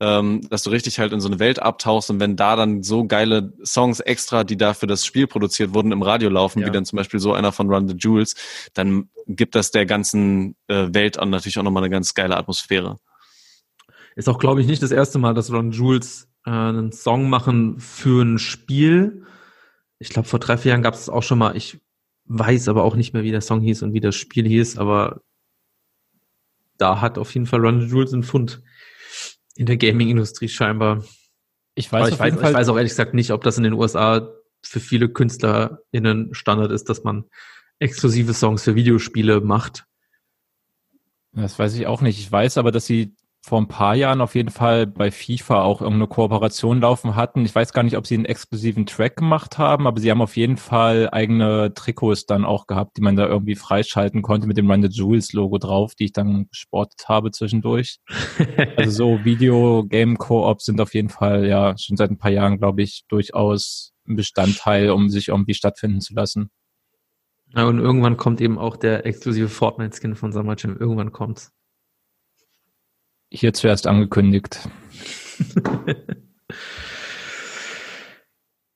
[0.00, 3.04] ähm, dass du richtig halt in so eine Welt abtauchst und wenn da dann so
[3.04, 6.66] geile Songs extra, die da für das Spiel produziert wurden, im Radio laufen, ja.
[6.66, 8.34] wie dann zum Beispiel so einer von Run the Jewels,
[8.74, 12.98] dann gibt das der ganzen äh, Welt an natürlich auch nochmal eine ganz geile Atmosphäre.
[14.14, 17.78] Ist auch, glaube ich, nicht das erste Mal, dass Run Jules äh, einen Song machen
[17.78, 19.24] für ein Spiel,
[19.98, 21.80] ich glaube, vor drei, vier Jahren gab es auch schon mal, ich
[22.26, 25.22] weiß aber auch nicht mehr, wie der Song hieß und wie das Spiel hieß, aber
[26.76, 28.62] da hat auf jeden Fall Run Jules einen Fund
[29.56, 31.04] in der Gaming-Industrie scheinbar.
[31.74, 34.32] Ich weiß, ich weiß, ich weiß auch ehrlich gesagt nicht, ob das in den USA
[34.62, 37.24] für viele KünstlerInnen Standard ist, dass man
[37.78, 39.84] exklusive Songs für Videospiele macht.
[41.32, 42.18] Das weiß ich auch nicht.
[42.18, 45.80] Ich weiß aber, dass sie vor ein paar Jahren auf jeden Fall bei FIFA auch
[45.80, 47.44] irgendeine Kooperation laufen hatten.
[47.44, 50.36] Ich weiß gar nicht, ob sie einen exklusiven Track gemacht haben, aber sie haben auf
[50.36, 54.70] jeden Fall eigene Trikots dann auch gehabt, die man da irgendwie freischalten konnte mit dem
[54.70, 57.98] Run the Jewels Logo drauf, die ich dann gesportet habe zwischendurch.
[58.76, 63.04] also so Video-Game-Koop sind auf jeden Fall ja schon seit ein paar Jahren, glaube ich,
[63.08, 66.50] durchaus ein Bestandteil, um sich irgendwie stattfinden zu lassen.
[67.54, 70.76] Ja, und irgendwann kommt eben auch der exklusive Fortnite-Skin von Summer Jam.
[70.76, 71.50] Irgendwann kommt's.
[73.30, 74.68] Hier zuerst angekündigt.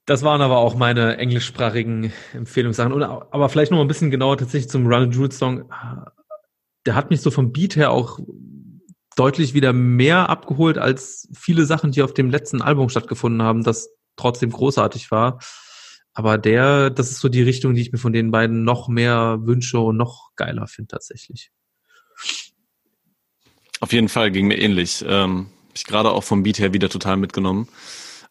[0.07, 2.93] Das waren aber auch meine englischsprachigen Empfehlungssachen.
[2.93, 5.73] Und, aber vielleicht noch ein bisschen genauer tatsächlich zum Run Jules Song.
[6.85, 8.19] Der hat mich so vom Beat her auch
[9.15, 13.91] deutlich wieder mehr abgeholt als viele Sachen, die auf dem letzten Album stattgefunden haben, das
[14.17, 15.39] trotzdem großartig war.
[16.15, 19.39] Aber der, das ist so die Richtung, die ich mir von den beiden noch mehr
[19.43, 21.53] wünsche und noch geiler finde tatsächlich.
[23.83, 25.05] Auf jeden Fall ging mir ähnlich.
[25.09, 27.67] Ähm, ich gerade auch vom Beat her wieder total mitgenommen.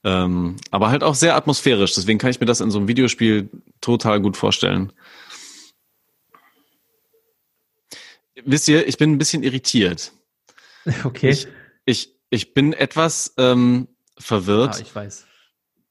[0.02, 1.93] Ähm, aber halt auch sehr atmosphärisch.
[1.93, 3.49] Deswegen kann ich mir das in so einem Videospiel
[3.82, 4.93] total gut vorstellen.
[8.45, 10.14] Wisst ihr, ich bin ein bisschen irritiert.
[11.04, 11.30] Okay.
[11.30, 11.47] Ich,
[11.86, 13.88] ich, ich bin etwas ähm,
[14.18, 14.78] verwirrt.
[14.78, 15.28] Ah, ich weiß.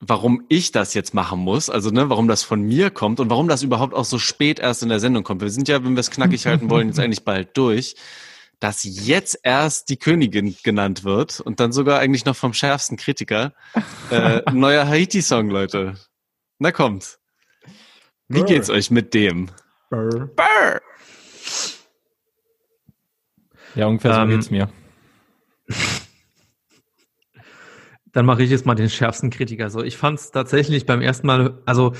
[0.00, 3.46] warum ich das jetzt machen muss, also ne, warum das von mir kommt und warum
[3.46, 5.42] das überhaupt auch so spät erst in der Sendung kommt.
[5.42, 7.94] Wir sind ja, wenn wir es knackig halten wollen, jetzt eigentlich bald durch,
[8.60, 13.52] dass jetzt erst die Königin genannt wird und dann sogar eigentlich noch vom schärfsten Kritiker.
[14.10, 15.94] Äh, neuer Haiti-Song, Leute.
[16.58, 17.20] Na kommt.
[18.26, 19.48] Wie geht's euch mit dem?
[19.88, 20.26] Brr.
[20.34, 20.80] Brr.
[23.76, 24.68] Ja, ungefähr so Ähm, geht's mir.
[28.12, 29.70] Dann mache ich jetzt mal den schärfsten Kritiker.
[29.70, 31.94] So, ich fand es tatsächlich beim ersten Mal, also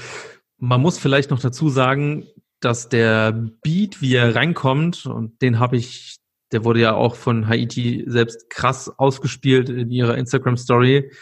[0.59, 2.27] man muss vielleicht noch dazu sagen,
[2.61, 6.17] dass der Beat, wie er reinkommt, und den habe ich,
[6.53, 11.13] der wurde ja auch von Haiti selbst krass ausgespielt in ihrer Instagram-Story.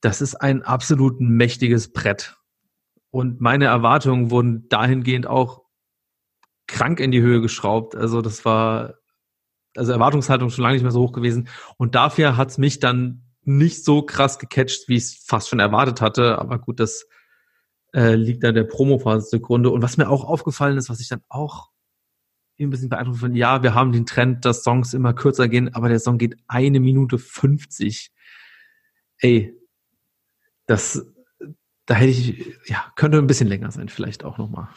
[0.00, 2.36] Das ist ein absolut mächtiges Brett.
[3.10, 5.62] Und meine Erwartungen wurden dahingehend auch
[6.66, 7.96] krank in die Höhe geschraubt.
[7.96, 8.94] Also das war,
[9.76, 11.48] also Erwartungshaltung schon lange nicht mehr so hoch gewesen.
[11.76, 16.00] Und dafür hat's mich dann nicht so krass gecatcht, wie ich es fast schon erwartet
[16.00, 16.38] hatte.
[16.38, 17.06] Aber gut, das
[17.92, 19.70] äh, liegt an der Promophase zugrunde.
[19.70, 21.70] Und was mir auch aufgefallen ist, was ich dann auch
[22.66, 25.88] ein bisschen beeindruckt finde, ja, wir haben den Trend, dass Songs immer kürzer gehen, aber
[25.88, 28.10] der Song geht eine Minute 50.
[29.18, 29.54] Ey,
[30.66, 31.06] das,
[31.86, 34.68] da hätte ich, ja, könnte ein bisschen länger sein, vielleicht auch nochmal.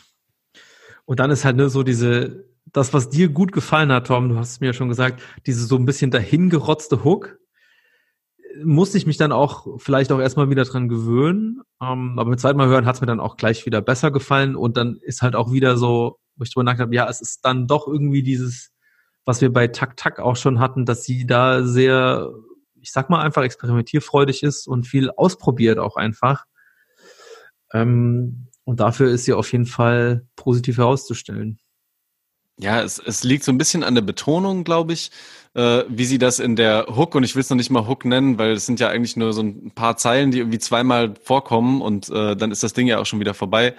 [1.05, 4.37] Und dann ist halt ne, so diese, das, was dir gut gefallen hat, Tom, du
[4.37, 7.37] hast es mir ja schon gesagt, diese so ein bisschen dahingerotzte Hook,
[8.63, 11.61] musste ich mich dann auch vielleicht auch erstmal wieder dran gewöhnen.
[11.81, 14.55] Ähm, aber beim zweiten Mal hören hat es mir dann auch gleich wieder besser gefallen.
[14.55, 17.45] Und dann ist halt auch wieder so, wo ich drüber nachgedacht habe, ja, es ist
[17.45, 18.71] dann doch irgendwie dieses,
[19.25, 22.29] was wir bei Tak Tak auch schon hatten, dass sie da sehr,
[22.81, 26.45] ich sag mal einfach experimentierfreudig ist und viel ausprobiert auch einfach.
[27.73, 31.59] Ähm, und dafür ist sie auf jeden Fall positiv herauszustellen.
[32.59, 35.09] Ja, es, es liegt so ein bisschen an der Betonung, glaube ich,
[35.55, 38.05] äh, wie sie das in der Hook, und ich will es noch nicht mal Hook
[38.05, 41.81] nennen, weil es sind ja eigentlich nur so ein paar Zeilen, die irgendwie zweimal vorkommen
[41.81, 43.75] und äh, dann ist das Ding ja auch schon wieder vorbei.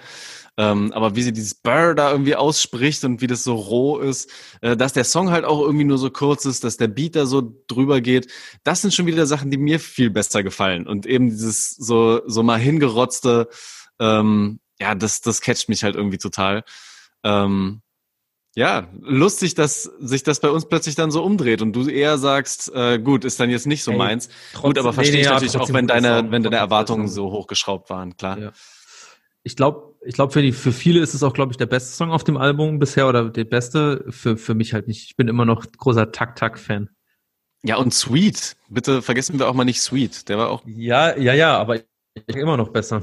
[0.57, 4.29] Ähm, aber wie sie dieses Burr da irgendwie ausspricht und wie das so roh ist,
[4.61, 7.25] äh, dass der Song halt auch irgendwie nur so kurz ist, dass der Beat da
[7.25, 8.31] so drüber geht,
[8.63, 10.87] das sind schon wieder Sachen, die mir viel besser gefallen.
[10.87, 13.49] Und eben dieses so, so mal hingerotzte,
[13.99, 16.63] ähm, ja, das, das catcht mich halt irgendwie total.
[17.23, 17.81] Ähm,
[18.55, 22.73] ja, lustig, dass sich das bei uns plötzlich dann so umdreht und du eher sagst,
[22.73, 24.29] äh, gut, ist dann jetzt nicht so Ey, meins.
[24.53, 27.09] trotzdem- gut, aber verstehe nee, ich ja, natürlich auch, trotzdem wenn deine, wenn deine Erwartungen
[27.09, 28.39] so hochgeschraubt waren, klar.
[28.39, 28.51] Ja.
[29.43, 31.95] Ich glaube, ich glaube für die für viele ist es auch, glaube ich, der beste
[31.95, 34.05] Song auf dem Album bisher oder der beste.
[34.09, 35.05] Für für mich halt nicht.
[35.05, 36.89] Ich bin immer noch großer Tak Tak Fan.
[37.63, 38.55] Ja, und Sweet.
[38.69, 40.29] Bitte vergessen wir auch mal nicht Sweet.
[40.29, 41.85] Der war auch Ja, ja, ja, aber ich
[42.27, 43.01] immer noch besser.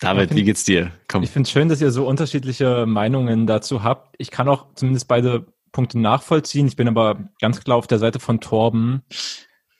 [0.00, 0.92] David, wie geht's dir?
[1.08, 1.22] Komm.
[1.24, 4.14] Ich finde es schön, dass ihr so unterschiedliche Meinungen dazu habt.
[4.18, 6.66] Ich kann auch zumindest beide Punkte nachvollziehen.
[6.66, 9.02] Ich bin aber ganz klar auf der Seite von Torben,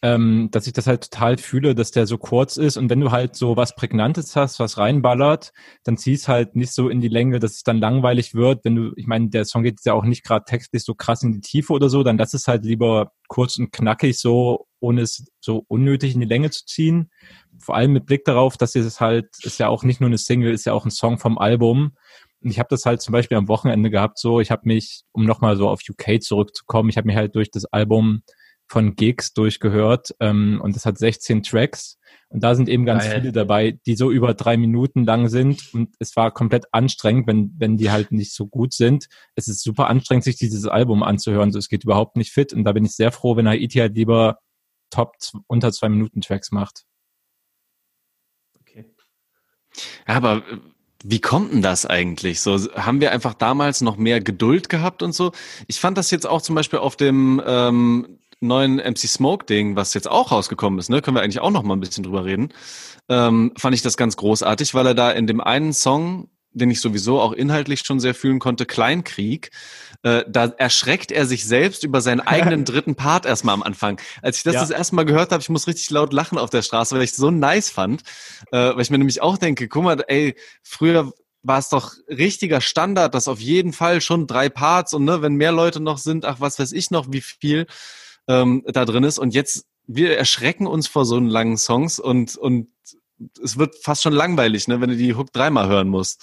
[0.02, 2.76] ähm, dass ich das halt total fühle, dass der so kurz ist.
[2.76, 5.52] Und wenn du halt so was Prägnantes hast, was reinballert,
[5.84, 8.64] dann zieh's halt nicht so in die Länge, dass es dann langweilig wird.
[8.64, 11.32] Wenn du, ich meine, der Song geht ja auch nicht gerade textlich so krass in
[11.32, 15.26] die Tiefe oder so, dann lass es halt lieber kurz und knackig so, ohne es
[15.40, 17.10] so unnötig in die Länge zu ziehen
[17.58, 20.52] vor allem mit Blick darauf, dass es halt, ist ja auch nicht nur eine Single,
[20.52, 21.92] ist ja auch ein Song vom Album.
[22.40, 25.24] Und ich habe das halt zum Beispiel am Wochenende gehabt, so, ich habe mich, um
[25.24, 28.22] nochmal so auf UK zurückzukommen, ich habe mich halt durch das Album
[28.68, 31.98] von Gigs durchgehört ähm, und das hat 16 Tracks
[32.28, 33.20] und da sind eben ganz Geil.
[33.20, 37.54] viele dabei, die so über drei Minuten lang sind und es war komplett anstrengend, wenn,
[37.58, 39.08] wenn die halt nicht so gut sind.
[39.34, 42.64] Es ist super anstrengend, sich dieses Album anzuhören, so es geht überhaupt nicht fit und
[42.64, 44.38] da bin ich sehr froh, wenn Haiti halt lieber
[44.90, 45.16] Top
[45.46, 46.84] unter zwei Minuten Tracks macht.
[48.60, 48.86] Okay.
[50.06, 50.58] Aber äh,
[51.04, 52.40] wie kommt denn das eigentlich?
[52.40, 55.32] So haben wir einfach damals noch mehr Geduld gehabt und so.
[55.66, 59.94] Ich fand das jetzt auch zum Beispiel auf dem ähm, neuen MC Smoke Ding, was
[59.94, 60.90] jetzt auch rausgekommen ist.
[60.90, 62.52] Ne, können wir eigentlich auch noch mal ein bisschen drüber reden.
[63.08, 66.80] Ähm, fand ich das ganz großartig, weil er da in dem einen Song den ich
[66.80, 69.50] sowieso auch inhaltlich schon sehr fühlen konnte, Kleinkrieg,
[70.02, 74.00] äh, da erschreckt er sich selbst über seinen eigenen dritten Part erstmal am Anfang.
[74.22, 74.60] Als ich das Ja.
[74.60, 77.10] das erste Mal gehört habe, ich muss richtig laut lachen auf der Straße, weil ich
[77.10, 78.02] es so nice fand,
[78.50, 81.12] äh, weil ich mir nämlich auch denke, guck mal, ey, früher
[81.42, 85.34] war es doch richtiger Standard, dass auf jeden Fall schon drei Parts und ne, wenn
[85.34, 87.66] mehr Leute noch sind, ach was weiß ich noch, wie viel
[88.28, 92.36] ähm, da drin ist und jetzt wir erschrecken uns vor so einen langen Songs und
[92.36, 92.68] und
[93.42, 96.22] es wird fast schon langweilig, ne, wenn du die Hook dreimal hören musst.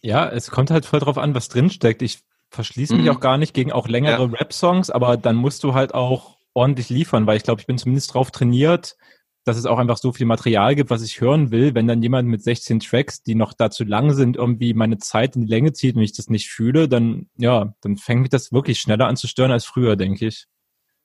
[0.00, 2.02] Ja, es kommt halt voll drauf an, was drinsteckt.
[2.02, 3.10] Ich verschließe mich Mhm.
[3.10, 7.26] auch gar nicht gegen auch längere Rap-Songs, aber dann musst du halt auch ordentlich liefern,
[7.26, 8.96] weil ich glaube, ich bin zumindest drauf trainiert,
[9.44, 11.74] dass es auch einfach so viel Material gibt, was ich hören will.
[11.74, 15.42] Wenn dann jemand mit 16 Tracks, die noch dazu lang sind, irgendwie meine Zeit in
[15.42, 18.80] die Länge zieht und ich das nicht fühle, dann, ja, dann fängt mich das wirklich
[18.80, 20.46] schneller an zu stören als früher, denke ich.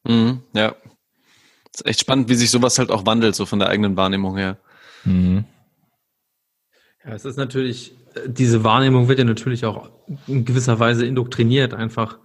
[0.07, 0.75] Mhm, ja.
[1.73, 4.57] ist echt spannend, wie sich sowas halt auch wandelt, so von der eigenen Wahrnehmung her.
[5.03, 5.45] Mhm.
[7.03, 7.93] Ja, es ist natürlich,
[8.25, 9.89] diese Wahrnehmung wird ja natürlich auch
[10.27, 12.19] in gewisser Weise indoktriniert einfach.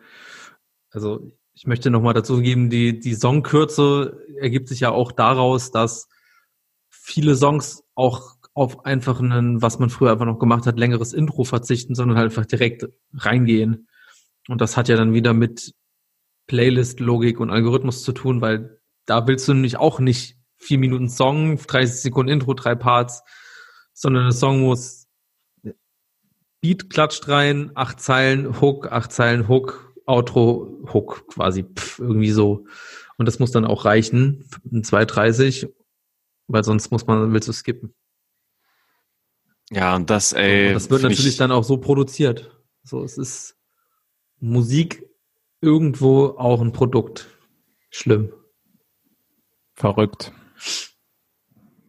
[0.90, 6.08] Also ich möchte nochmal dazu geben, die, die Songkürze ergibt sich ja auch daraus, dass
[6.88, 11.44] viele Songs auch auf einfach einen, was man früher einfach noch gemacht hat, längeres Intro
[11.44, 13.88] verzichten, sondern halt einfach direkt reingehen.
[14.48, 15.74] Und das hat ja dann wieder mit
[16.46, 21.56] Playlist-Logik und Algorithmus zu tun, weil da willst du nämlich auch nicht vier Minuten Song,
[21.56, 23.22] 30 Sekunden Intro, drei Parts,
[23.92, 25.08] sondern der Song muss
[26.60, 32.66] Beat klatscht rein, acht Zeilen Hook, acht Zeilen Hook, Outro Hook quasi, pff, irgendwie so.
[33.16, 35.72] Und das muss dann auch reichen, in 2,30,
[36.46, 37.94] weil sonst muss man, willst du skippen.
[39.70, 40.68] Ja, und das, ey.
[40.68, 42.56] Und das wird natürlich ich, dann auch so produziert.
[42.84, 43.56] So, es ist
[44.38, 45.08] Musik
[45.62, 47.28] irgendwo auch ein Produkt.
[47.90, 48.32] Schlimm.
[49.74, 50.32] Verrückt.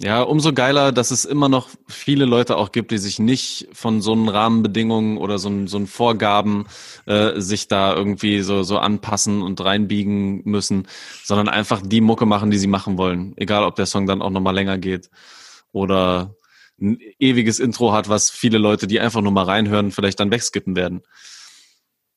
[0.02, 4.02] Ja, umso geiler, dass es immer noch viele Leute auch gibt, die sich nicht von
[4.02, 6.66] so einen Rahmenbedingungen oder so, einen- so einen Vorgaben
[7.06, 10.88] äh, sich da irgendwie so, so anpassen und reinbiegen müssen,
[11.24, 13.34] sondern einfach die Mucke machen, die sie machen wollen.
[13.38, 15.10] Egal, ob der Song dann auch nochmal länger geht
[15.72, 16.36] oder
[16.82, 20.76] ein ewiges Intro hat, was viele Leute, die einfach nur mal reinhören, vielleicht dann wegskippen
[20.76, 21.04] werden.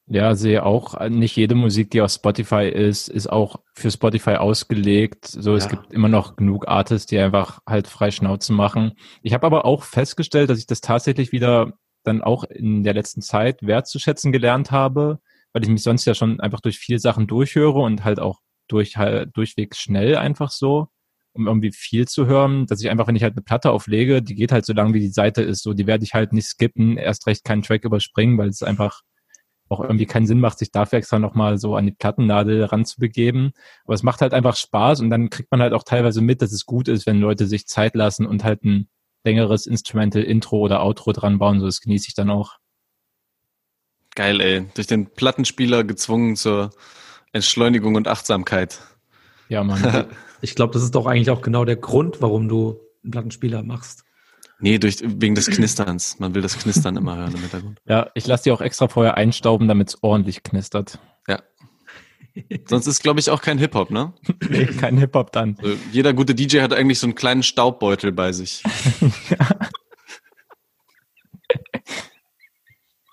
[0.08, 4.36] Ja, sehe auch, äh, nicht jede Musik, die auf Spotify ist, ist auch für Spotify
[4.36, 5.26] ausgelegt.
[5.26, 5.70] So, es Ja.
[5.70, 8.92] gibt immer noch genug Artists, die einfach halt frei Schnauze machen.
[9.22, 11.72] Ich habe aber auch festgestellt, dass ich das tatsächlich wieder
[12.04, 15.18] dann auch in der letzten Zeit wertzuschätzen gelernt habe,
[15.52, 18.96] weil ich mich sonst ja schon einfach durch viele Sachen durchhöre und halt auch durch
[18.96, 20.86] halt durchwegs schnell einfach so,
[21.32, 24.36] um irgendwie viel zu hören, dass ich einfach, wenn ich halt eine Platte auflege, die
[24.36, 26.96] geht halt so lang, wie die Seite ist, so, die werde ich halt nicht skippen,
[26.96, 29.00] erst recht keinen Track überspringen, weil es einfach
[29.68, 33.52] auch irgendwie keinen Sinn macht, sich dafür extra nochmal so an die Plattennadel ranzubegeben.
[33.84, 36.52] Aber es macht halt einfach Spaß und dann kriegt man halt auch teilweise mit, dass
[36.52, 38.88] es gut ist, wenn Leute sich Zeit lassen und halt ein
[39.24, 41.60] längeres Instrumental Intro oder Outro dran bauen.
[41.60, 42.56] So, das genieße ich dann auch.
[44.14, 44.66] Geil, ey.
[44.74, 46.70] Durch den Plattenspieler gezwungen zur
[47.32, 48.80] Entschleunigung und Achtsamkeit.
[49.48, 50.06] Ja, Mann.
[50.42, 54.04] Ich glaube, das ist doch eigentlich auch genau der Grund, warum du einen Plattenspieler machst.
[54.58, 56.18] Nee, durch, wegen des Knisterns.
[56.18, 57.80] Man will das Knistern immer hören im Hintergrund.
[57.86, 60.98] ja, ich lasse die auch extra vorher einstauben, damit es ordentlich knistert.
[62.66, 64.12] Sonst ist, glaube ich, auch kein Hip-Hop, ne?
[64.48, 65.56] Nee, kein Hip-Hop dann.
[65.62, 68.62] Also jeder gute DJ hat eigentlich so einen kleinen Staubbeutel bei sich.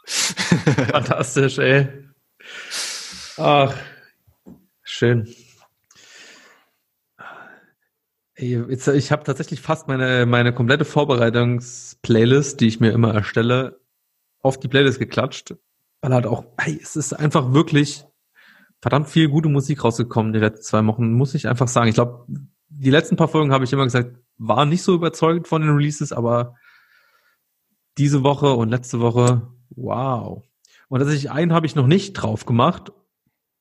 [0.05, 1.87] Fantastisch, ey.
[3.37, 3.73] Ach,
[4.83, 5.33] schön.
[8.43, 13.79] Ich habe tatsächlich fast meine, meine komplette Vorbereitungs-Playlist, die ich mir immer erstelle,
[14.39, 15.55] auf die Playlist geklatscht.
[16.01, 18.05] Weil halt auch, hey, es ist einfach wirklich
[18.81, 21.87] verdammt viel gute Musik rausgekommen die letzten zwei Wochen, muss ich einfach sagen.
[21.87, 22.25] Ich glaube,
[22.67, 26.11] die letzten paar Folgen habe ich immer gesagt, war nicht so überzeugend von den Releases,
[26.11, 26.55] aber
[27.97, 30.43] diese Woche und letzte Woche, wow.
[30.89, 32.91] Und tatsächlich einen habe ich noch nicht drauf gemacht,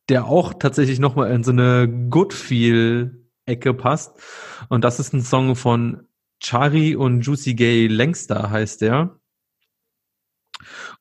[0.08, 2.32] der auch tatsächlich nochmal in so eine Good
[3.46, 4.18] Feel-Ecke passt.
[4.68, 6.06] Und das ist ein Song von
[6.40, 9.18] Chari und Juicy Gay Längster heißt der.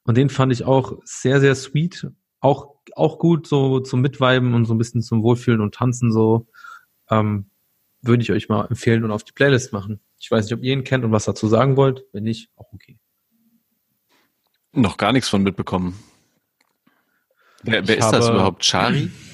[0.04, 2.08] Und den fand ich auch sehr, sehr sweet.
[2.39, 6.48] Auch, auch gut so zum Mitweiben und so ein bisschen zum Wohlfühlen und Tanzen so.
[7.10, 7.50] Ähm,
[8.02, 10.00] würde ich euch mal empfehlen und auf die Playlist machen.
[10.20, 12.04] Ich weiß nicht, ob ihr ihn kennt und was dazu sagen wollt.
[12.13, 12.97] Wenn nicht, auch okay.
[14.74, 16.00] Noch gar nichts von mitbekommen.
[17.63, 18.66] Wer, wer ist das überhaupt?
[18.66, 19.12] Chari?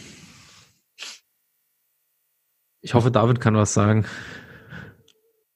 [2.81, 4.05] Ich hoffe, David kann was sagen.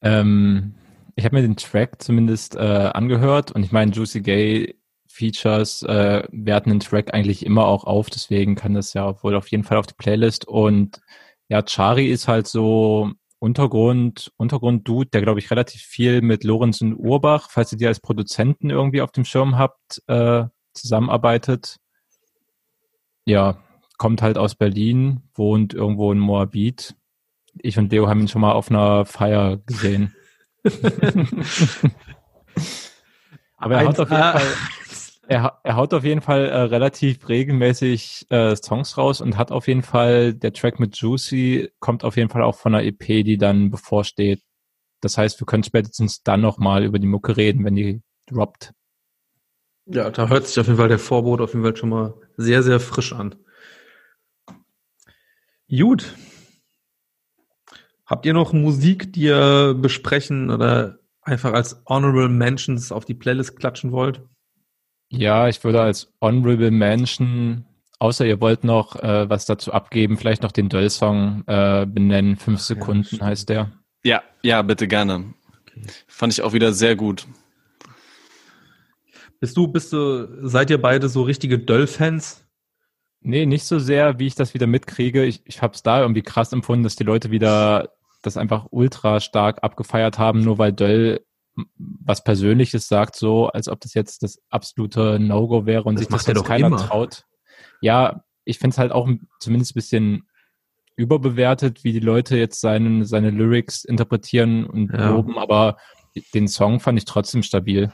[0.02, 0.74] Ähm,
[1.16, 4.76] ich habe mir den Track zumindest äh, angehört und ich meine, Juicy Gay
[5.08, 9.48] Features äh, werten den Track eigentlich immer auch auf, deswegen kann das ja wohl auf
[9.50, 10.48] jeden Fall auf die Playlist.
[10.48, 11.02] Und
[11.50, 16.96] ja, Chari ist halt so Untergrund, Untergrund-Dude, der glaube ich relativ viel mit Lorenz und
[16.96, 21.78] Urbach, falls ihr die als Produzenten irgendwie auf dem Schirm habt, äh, zusammenarbeitet.
[23.26, 23.58] Ja,
[23.98, 26.96] kommt halt aus Berlin, wohnt irgendwo in Moabit.
[27.60, 30.16] Ich und Leo haben ihn schon mal auf einer Feier gesehen.
[33.58, 34.22] Aber er haut auf jeden.
[34.22, 34.42] Fall,
[35.28, 39.68] er, er haut auf jeden Fall äh, relativ regelmäßig äh, Songs raus und hat auf
[39.68, 43.38] jeden Fall, der Track mit Juicy kommt auf jeden Fall auch von einer EP, die
[43.38, 44.42] dann bevorsteht.
[45.00, 48.74] Das heißt, wir können spätestens dann nochmal über die Mucke reden, wenn die droppt.
[49.86, 52.64] Ja, da hört sich auf jeden Fall der Vorbote auf jeden Fall schon mal sehr,
[52.64, 53.36] sehr frisch an.
[55.70, 56.14] Gut.
[58.12, 63.58] Habt ihr noch Musik, die ihr besprechen oder einfach als Honorable Mentions auf die Playlist
[63.58, 64.22] klatschen wollt?
[65.08, 67.66] Ja, ich würde als Honorable Mention
[68.00, 72.36] Außer ihr wollt noch äh, was dazu abgeben, vielleicht noch den Döll-Song äh, benennen.
[72.36, 73.72] Fünf Sekunden ja, heißt der.
[74.04, 75.36] Ja, ja, bitte gerne.
[75.62, 75.82] Okay.
[76.08, 77.28] Fand ich auch wieder sehr gut.
[79.40, 82.44] Bist du, bist du, seid ihr beide so richtige Döll-Fans?
[83.20, 85.24] Nee, nicht so sehr, wie ich das wieder mitkriege.
[85.24, 87.92] Ich, ich habe es da irgendwie krass empfunden, dass die Leute wieder
[88.22, 91.22] das einfach ultra stark abgefeiert haben, nur weil Döll
[91.76, 96.10] was Persönliches sagt, so als ob das jetzt das absolute No-Go wäre und das sich
[96.10, 96.78] das jetzt keiner immer.
[96.78, 97.26] traut.
[97.82, 100.28] Ja, ich finde es halt auch zumindest ein bisschen
[100.96, 105.10] überbewertet, wie die Leute jetzt seinen, seine Lyrics interpretieren und ja.
[105.10, 105.78] loben, aber
[106.34, 107.92] den Song fand ich trotzdem stabil.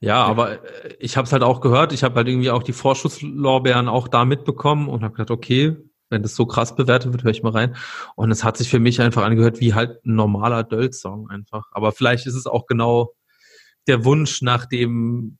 [0.00, 1.92] Ja, aber äh, ich habe es halt auch gehört.
[1.92, 5.76] Ich habe halt irgendwie auch die Vorschusslorbeeren auch da mitbekommen und habe gedacht, okay,
[6.10, 7.76] wenn das so krass bewertet wird, höre ich mal rein.
[8.14, 11.68] Und es hat sich für mich einfach angehört wie halt ein normaler Döll-Song einfach.
[11.72, 13.14] Aber vielleicht ist es auch genau
[13.86, 15.38] der Wunsch nach dem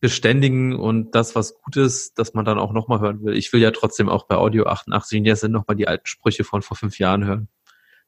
[0.00, 3.36] Beständigen und das, was gut ist, dass man dann auch nochmal hören will.
[3.36, 6.62] Ich will ja trotzdem auch bei Audio 88 in sind nochmal die alten Sprüche von
[6.62, 7.48] vor fünf Jahren hören.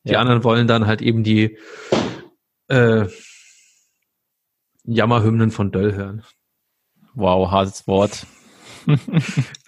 [0.05, 0.21] Die ja.
[0.21, 1.59] anderen wollen dann halt eben die
[2.69, 3.07] äh,
[4.85, 6.23] Jammerhymnen von Döll hören.
[7.15, 8.27] Wow, hartes Wort.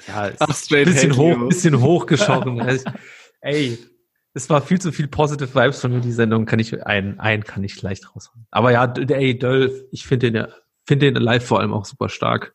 [0.09, 2.61] Ja, ist Ach, ein bisschen, hoch, bisschen hochgeschossen.
[2.61, 2.85] Also,
[3.41, 3.79] ey,
[4.35, 6.47] es war viel zu viel Positive Vibes von mir, die Sendung.
[6.47, 8.47] Kann ich, einen, einen kann ich leicht raushauen.
[8.51, 10.47] Aber ja, ey, Döll, ich finde den,
[10.87, 12.55] finde den live vor allem auch super stark.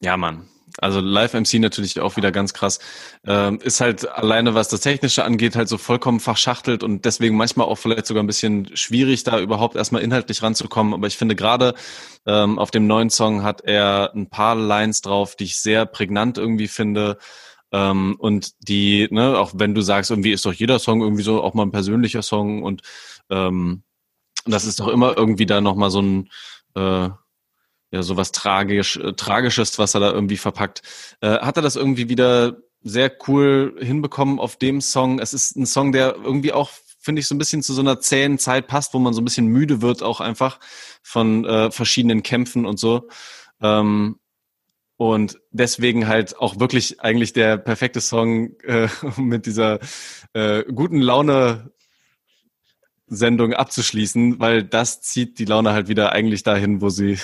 [0.00, 0.48] Ja, Mann.
[0.80, 2.78] Also Live-MC natürlich auch wieder ganz krass.
[3.26, 7.66] Ähm, ist halt alleine, was das Technische angeht, halt so vollkommen verschachtelt und deswegen manchmal
[7.66, 10.94] auch vielleicht sogar ein bisschen schwierig, da überhaupt erstmal inhaltlich ranzukommen.
[10.94, 11.74] Aber ich finde gerade
[12.26, 16.38] ähm, auf dem neuen Song hat er ein paar Lines drauf, die ich sehr prägnant
[16.38, 17.18] irgendwie finde.
[17.72, 21.42] Ähm, und die, ne, auch wenn du sagst, irgendwie ist doch jeder Song irgendwie so
[21.42, 22.82] auch mal ein persönlicher Song und
[23.30, 23.82] ähm,
[24.46, 26.30] das ist doch immer irgendwie da nochmal so ein
[26.74, 27.10] äh,
[27.90, 30.82] ja, sowas tragisch, äh, Tragisches, was er da irgendwie verpackt.
[31.20, 35.18] Äh, hat er das irgendwie wieder sehr cool hinbekommen auf dem Song?
[35.18, 38.00] Es ist ein Song, der irgendwie auch, finde ich, so ein bisschen zu so einer
[38.00, 40.60] zähen Zeit passt, wo man so ein bisschen müde wird, auch einfach
[41.02, 43.08] von äh, verschiedenen Kämpfen und so.
[43.60, 44.18] Ähm,
[44.96, 49.78] und deswegen halt auch wirklich eigentlich der perfekte Song äh, mit dieser
[50.34, 51.70] äh, guten Laune
[53.08, 57.18] Sendung abzuschließen, weil das zieht die Laune halt wieder eigentlich dahin, wo sie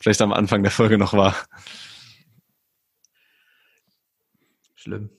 [0.00, 1.34] vielleicht am Anfang der Folge noch war.
[4.74, 5.10] Schlimm.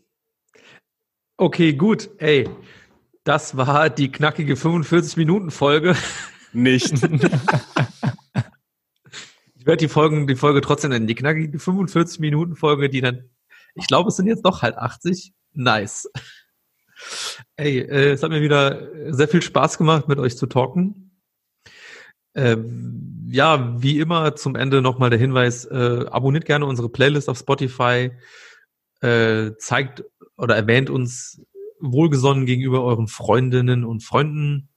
[1.38, 2.10] Okay, gut.
[2.20, 2.48] Ey,
[3.24, 5.96] das war die knackige 45-Minuten-Folge.
[6.54, 6.94] Nicht.
[6.94, 7.02] ich
[9.66, 11.08] werde die Folgen, die Folge trotzdem nennen.
[11.08, 13.30] Die knackige 45-Minuten-Folge, die dann,
[13.74, 15.34] ich glaube, es sind jetzt doch halt 80.
[15.54, 16.08] Nice.
[17.58, 21.12] Ey, äh, es hat mir wieder sehr viel Spaß gemacht, mit euch zu talken.
[22.36, 27.38] Ähm, ja, wie immer zum Ende nochmal der Hinweis, äh, abonniert gerne unsere Playlist auf
[27.38, 28.12] Spotify,
[29.02, 30.04] äh, zeigt
[30.38, 31.42] oder erwähnt uns
[31.80, 34.70] wohlgesonnen gegenüber euren Freundinnen und Freunden.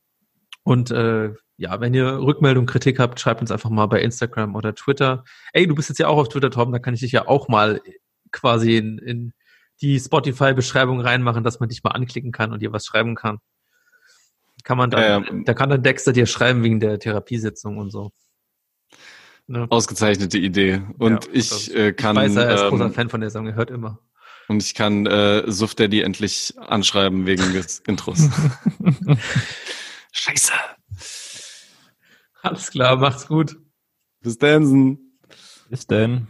[0.63, 4.75] Und äh, ja, wenn ihr Rückmeldung, Kritik habt, schreibt uns einfach mal bei Instagram oder
[4.75, 5.25] Twitter.
[5.53, 7.49] Ey, du bist jetzt ja auch auf Twitter, Tom, da kann ich dich ja auch
[7.49, 7.81] mal
[8.31, 9.33] quasi in, in
[9.81, 13.39] die Spotify-Beschreibung reinmachen, dass man dich mal anklicken kann und dir was schreiben kann.
[14.65, 18.11] Kann man dann, ähm, da kann dann Dexter dir schreiben wegen der Therapiesitzung und so.
[19.47, 19.67] Ne?
[19.71, 20.83] Ausgezeichnete Idee.
[20.99, 22.17] Und ja, ich äh, kann.
[22.17, 23.99] Ich weiß, er ist ähm, großer Fan von der Song, er hört immer.
[24.49, 28.29] Und ich kann äh, Suff Daddy endlich anschreiben wegen des Intros.
[30.13, 30.53] Scheiße.
[32.43, 33.57] Alles klar, macht's gut.
[34.21, 34.99] Bis dann.
[35.71, 36.29] Bis dann.